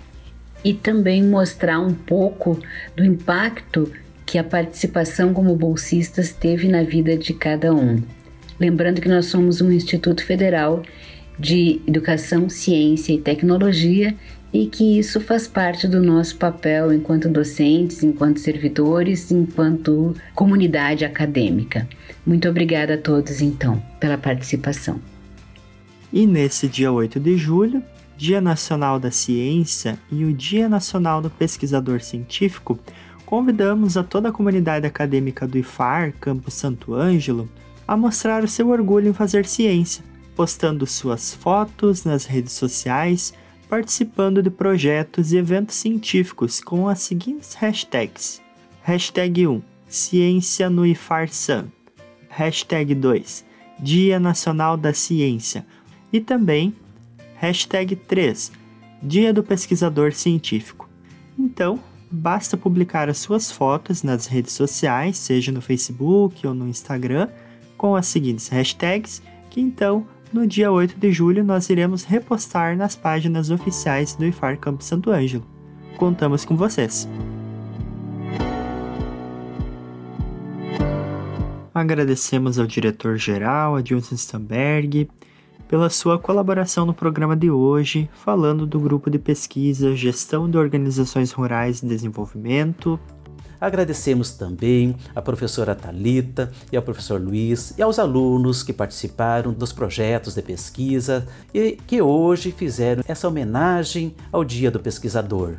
E 0.64 0.72
também 0.72 1.22
mostrar 1.22 1.78
um 1.78 1.92
pouco 1.92 2.58
do 2.96 3.04
impacto 3.04 3.90
que 4.24 4.38
a 4.38 4.44
participação 4.44 5.34
como 5.34 5.54
bolsistas 5.54 6.32
teve 6.32 6.68
na 6.68 6.82
vida 6.82 7.16
de 7.16 7.34
cada 7.34 7.74
um. 7.74 8.02
Lembrando 8.58 9.00
que 9.00 9.08
nós 9.08 9.26
somos 9.26 9.60
um 9.60 9.70
Instituto 9.70 10.24
Federal 10.24 10.82
de 11.38 11.80
Educação, 11.86 12.48
Ciência 12.48 13.12
e 13.12 13.18
Tecnologia 13.18 14.14
e 14.54 14.66
que 14.66 15.00
isso 15.00 15.20
faz 15.20 15.48
parte 15.48 15.88
do 15.88 16.00
nosso 16.00 16.36
papel 16.36 16.92
enquanto 16.92 17.28
docentes, 17.28 18.04
enquanto 18.04 18.38
servidores, 18.38 19.32
enquanto 19.32 20.14
comunidade 20.32 21.04
acadêmica. 21.04 21.88
Muito 22.24 22.48
obrigada 22.48 22.94
a 22.94 22.98
todos, 22.98 23.40
então, 23.40 23.82
pela 23.98 24.16
participação. 24.16 25.00
E 26.12 26.24
nesse 26.24 26.68
dia 26.68 26.92
8 26.92 27.18
de 27.18 27.36
julho, 27.36 27.82
Dia 28.16 28.40
Nacional 28.40 29.00
da 29.00 29.10
Ciência 29.10 29.98
e 30.08 30.24
o 30.24 30.32
Dia 30.32 30.68
Nacional 30.68 31.20
do 31.20 31.28
Pesquisador 31.28 32.00
Científico, 32.00 32.78
convidamos 33.26 33.96
a 33.96 34.04
toda 34.04 34.28
a 34.28 34.32
comunidade 34.32 34.86
acadêmica 34.86 35.48
do 35.48 35.58
IFAR, 35.58 36.14
Campus 36.20 36.54
Santo 36.54 36.94
Ângelo, 36.94 37.48
a 37.88 37.96
mostrar 37.96 38.44
o 38.44 38.48
seu 38.48 38.68
orgulho 38.68 39.08
em 39.08 39.12
fazer 39.12 39.46
ciência, 39.46 40.04
postando 40.36 40.86
suas 40.86 41.34
fotos 41.34 42.04
nas 42.04 42.24
redes 42.24 42.52
sociais 42.52 43.34
participando 43.68 44.42
de 44.42 44.50
projetos 44.50 45.32
e 45.32 45.36
eventos 45.36 45.76
científicos 45.76 46.60
com 46.60 46.88
as 46.88 47.00
seguintes 47.00 47.54
hashtags. 47.54 48.40
Hashtag 48.82 49.46
1. 49.46 49.62
Ciência 49.88 50.68
no 50.68 50.84
IFARSAN. 50.86 51.66
Hashtag 52.28 52.94
2. 52.94 53.44
Dia 53.78 54.20
Nacional 54.20 54.76
da 54.76 54.92
Ciência. 54.92 55.66
E 56.12 56.20
também 56.20 56.74
hashtag 57.36 57.96
3. 57.96 58.52
Dia 59.02 59.32
do 59.32 59.42
Pesquisador 59.42 60.12
Científico. 60.12 60.88
Então, 61.38 61.80
basta 62.10 62.56
publicar 62.56 63.08
as 63.08 63.18
suas 63.18 63.50
fotos 63.50 64.02
nas 64.02 64.26
redes 64.26 64.52
sociais, 64.52 65.18
seja 65.18 65.50
no 65.50 65.60
Facebook 65.60 66.46
ou 66.46 66.54
no 66.54 66.68
Instagram, 66.68 67.28
com 67.76 67.96
as 67.96 68.06
seguintes 68.06 68.48
hashtags, 68.48 69.20
que 69.50 69.60
então 69.60 70.06
no 70.34 70.48
dia 70.48 70.72
8 70.72 70.98
de 70.98 71.12
julho 71.12 71.44
nós 71.44 71.70
iremos 71.70 72.02
repostar 72.02 72.76
nas 72.76 72.96
páginas 72.96 73.50
oficiais 73.50 74.16
do 74.16 74.24
IFAR 74.24 74.58
Campo 74.58 74.82
Santo 74.82 75.12
Ângelo. 75.12 75.46
Contamos 75.96 76.44
com 76.44 76.56
vocês! 76.56 77.08
Agradecemos 81.72 82.58
ao 82.58 82.66
diretor-geral, 82.66 83.76
Adilson 83.76 84.16
Stamberg, 84.16 85.08
pela 85.68 85.88
sua 85.88 86.18
colaboração 86.18 86.84
no 86.84 86.92
programa 86.92 87.36
de 87.36 87.48
hoje, 87.48 88.10
falando 88.12 88.66
do 88.66 88.80
grupo 88.80 89.08
de 89.08 89.20
pesquisa 89.20 89.94
Gestão 89.94 90.50
de 90.50 90.58
Organizações 90.58 91.30
Rurais 91.30 91.80
e 91.80 91.86
Desenvolvimento, 91.86 92.98
Agradecemos 93.64 94.32
também 94.32 94.94
à 95.14 95.22
professora 95.22 95.74
Talita 95.74 96.52
e 96.70 96.76
ao 96.76 96.82
professor 96.82 97.18
Luiz 97.18 97.72
e 97.78 97.82
aos 97.82 97.98
alunos 97.98 98.62
que 98.62 98.74
participaram 98.74 99.54
dos 99.54 99.72
projetos 99.72 100.34
de 100.34 100.42
pesquisa 100.42 101.26
e 101.54 101.72
que 101.86 102.02
hoje 102.02 102.52
fizeram 102.52 103.02
essa 103.08 103.26
homenagem 103.26 104.14
ao 104.30 104.44
Dia 104.44 104.70
do 104.70 104.78
Pesquisador. 104.78 105.54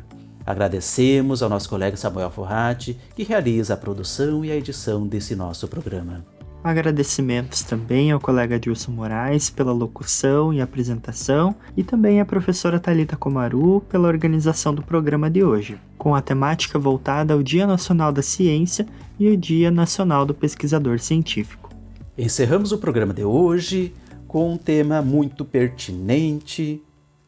Agradecemos 0.46 1.42
ao 1.42 1.50
nosso 1.50 1.68
colega 1.68 1.96
Samuel 1.96 2.30
Forrati, 2.30 2.96
que 3.16 3.24
realiza 3.24 3.74
a 3.74 3.76
produção 3.76 4.44
e 4.44 4.52
a 4.52 4.56
edição 4.56 5.04
desse 5.04 5.34
nosso 5.34 5.66
programa. 5.66 6.35
Agradecimentos 6.66 7.62
também 7.62 8.10
ao 8.10 8.18
colega 8.18 8.58
Dilson 8.58 8.90
Moraes 8.90 9.48
pela 9.48 9.72
locução 9.72 10.52
e 10.52 10.60
apresentação 10.60 11.54
e 11.76 11.84
também 11.84 12.20
à 12.20 12.24
professora 12.24 12.80
Talita 12.80 13.16
Comaru 13.16 13.82
pela 13.88 14.08
organização 14.08 14.74
do 14.74 14.82
programa 14.82 15.30
de 15.30 15.44
hoje, 15.44 15.78
com 15.96 16.12
a 16.12 16.20
temática 16.20 16.76
voltada 16.76 17.32
ao 17.32 17.40
Dia 17.40 17.68
Nacional 17.68 18.10
da 18.10 18.20
Ciência 18.20 18.84
e 19.16 19.28
o 19.28 19.36
Dia 19.36 19.70
Nacional 19.70 20.26
do 20.26 20.34
Pesquisador 20.34 20.98
Científico. 20.98 21.70
Encerramos 22.18 22.72
o 22.72 22.78
programa 22.78 23.14
de 23.14 23.22
hoje 23.22 23.94
com 24.26 24.52
um 24.52 24.56
tema 24.56 25.00
muito 25.00 25.44
pertinente 25.44 26.82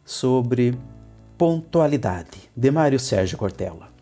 sobre 0.05 0.77
pontualidade, 1.39 2.51
de 2.57 2.71
Mário 2.73 2.99
Sérgio 2.99 3.39
Cortella. 3.39 3.98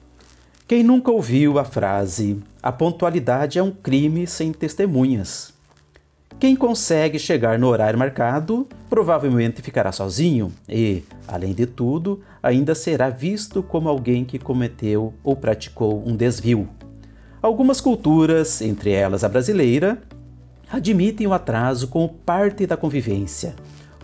Quem 0.69 0.83
nunca 0.83 1.13
ouviu 1.13 1.61
a 1.61 1.65
frase: 1.65 2.43
a 2.61 2.73
pontualidade 2.73 3.57
é 3.57 3.63
um 3.63 3.71
crime 3.71 4.27
sem 4.27 4.53
testemunhas? 4.53 5.55
Quem 6.41 6.57
consegue 6.57 7.21
chegar 7.21 7.57
no 7.57 7.69
horário 7.69 7.97
marcado 7.97 8.67
provavelmente 8.91 9.63
ficará 9.63 9.93
sozinho 9.93 10.53
e, 10.69 11.05
além 11.29 11.55
de 11.55 11.67
tudo, 11.67 12.21
ainda 12.43 12.75
será 12.75 13.09
visto 13.09 13.63
como 13.63 13.89
alguém 13.89 14.25
que 14.25 14.41
cometeu 14.41 15.15
ou 15.23 15.37
praticou 15.37 16.03
um 16.05 16.17
desvio. 16.17 16.69
Algumas 17.41 17.81
culturas, 17.81 18.61
entre 18.61 18.91
elas 18.91 19.23
a 19.23 19.29
brasileira, 19.29 20.03
admitem 20.69 21.29
o 21.29 21.33
atraso 21.33 21.87
como 21.87 22.09
parte 22.09 22.67
da 22.67 22.77
convivência 22.77 23.55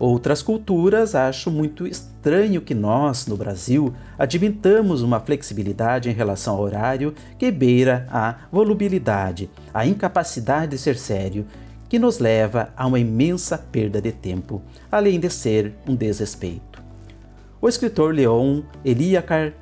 Outras 0.02 0.42
culturas 0.42 1.14
acham 1.14 1.52
muito 1.52 1.86
estranho 1.86 2.60
que 2.60 2.74
nós, 2.74 3.28
no 3.28 3.36
Brasil, 3.36 3.94
admitamos 4.18 5.00
uma 5.00 5.20
flexibilidade 5.20 6.10
em 6.10 6.12
relação 6.12 6.56
ao 6.56 6.62
horário 6.62 7.14
que 7.38 7.52
beira 7.52 8.04
a 8.10 8.34
volubilidade, 8.50 9.48
a 9.72 9.86
incapacidade 9.86 10.72
de 10.72 10.78
ser 10.78 10.96
sério, 10.96 11.46
que 11.88 12.00
nos 12.00 12.18
leva 12.18 12.70
a 12.76 12.84
uma 12.84 12.98
imensa 12.98 13.56
perda 13.56 14.02
de 14.02 14.10
tempo, 14.10 14.60
além 14.90 15.20
de 15.20 15.30
ser 15.30 15.72
um 15.86 15.94
desrespeito. 15.94 16.82
O 17.60 17.68
escritor 17.68 18.12
Leon 18.12 18.62
Eliacar, 18.84 19.52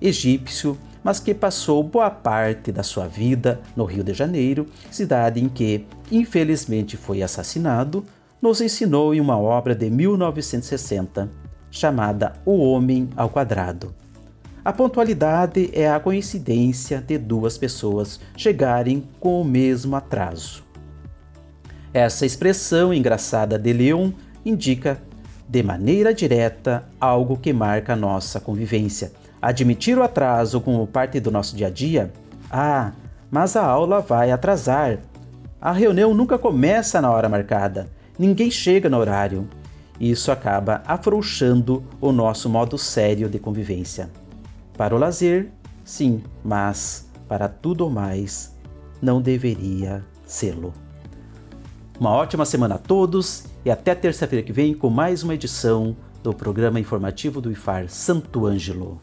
egípcio, 0.00 0.78
mas 1.04 1.20
que 1.20 1.34
passou 1.34 1.82
boa 1.82 2.10
parte 2.10 2.72
da 2.72 2.82
sua 2.82 3.06
vida 3.06 3.60
no 3.76 3.84
Rio 3.84 4.02
de 4.02 4.14
Janeiro, 4.14 4.66
cidade 4.90 5.44
em 5.44 5.48
que, 5.50 5.84
infelizmente, 6.10 6.96
foi 6.96 7.22
assassinado, 7.22 8.02
nos 8.40 8.60
ensinou 8.60 9.14
em 9.14 9.20
uma 9.20 9.38
obra 9.38 9.74
de 9.74 9.90
1960 9.90 11.28
chamada 11.70 12.32
O 12.44 12.58
Homem 12.58 13.08
ao 13.16 13.28
Quadrado. 13.28 13.94
A 14.64 14.72
pontualidade 14.72 15.70
é 15.72 15.90
a 15.90 16.00
coincidência 16.00 17.00
de 17.00 17.16
duas 17.16 17.56
pessoas 17.56 18.20
chegarem 18.36 19.06
com 19.18 19.40
o 19.40 19.44
mesmo 19.44 19.96
atraso. 19.96 20.64
Essa 21.92 22.26
expressão 22.26 22.92
engraçada 22.92 23.58
de 23.58 23.72
Leon 23.72 24.12
indica 24.44 25.00
de 25.48 25.62
maneira 25.62 26.14
direta 26.14 26.84
algo 27.00 27.36
que 27.36 27.52
marca 27.52 27.94
a 27.94 27.96
nossa 27.96 28.38
convivência. 28.38 29.12
Admitir 29.42 29.98
o 29.98 30.02
atraso 30.02 30.60
como 30.60 30.86
parte 30.86 31.18
do 31.18 31.30
nosso 31.30 31.56
dia 31.56 31.66
a 31.66 31.70
dia? 31.70 32.12
Ah, 32.50 32.92
mas 33.30 33.56
a 33.56 33.64
aula 33.64 34.00
vai 34.00 34.30
atrasar. 34.30 34.98
A 35.60 35.72
reunião 35.72 36.14
nunca 36.14 36.38
começa 36.38 37.00
na 37.00 37.10
hora 37.10 37.28
marcada 37.28 37.88
ninguém 38.20 38.50
chega 38.50 38.90
no 38.90 38.98
horário. 38.98 39.48
Isso 39.98 40.30
acaba 40.30 40.82
afrouxando 40.86 41.82
o 42.02 42.12
nosso 42.12 42.50
modo 42.50 42.76
sério 42.76 43.30
de 43.30 43.38
convivência. 43.38 44.10
Para 44.76 44.94
o 44.94 44.98
lazer, 44.98 45.50
sim, 45.82 46.22
mas 46.44 47.10
para 47.26 47.48
tudo 47.48 47.88
mais, 47.88 48.54
não 49.00 49.22
deveria 49.22 50.04
sê-lo. 50.26 50.74
Uma 51.98 52.10
ótima 52.10 52.44
semana 52.44 52.74
a 52.74 52.78
todos 52.78 53.44
e 53.64 53.70
até 53.70 53.94
terça-feira 53.94 54.44
que 54.44 54.52
vem 54.52 54.74
com 54.74 54.90
mais 54.90 55.22
uma 55.22 55.34
edição 55.34 55.96
do 56.22 56.34
programa 56.34 56.78
informativo 56.78 57.40
do 57.40 57.50
IFAR 57.50 57.88
Santo 57.88 58.46
Ângelo. 58.46 59.00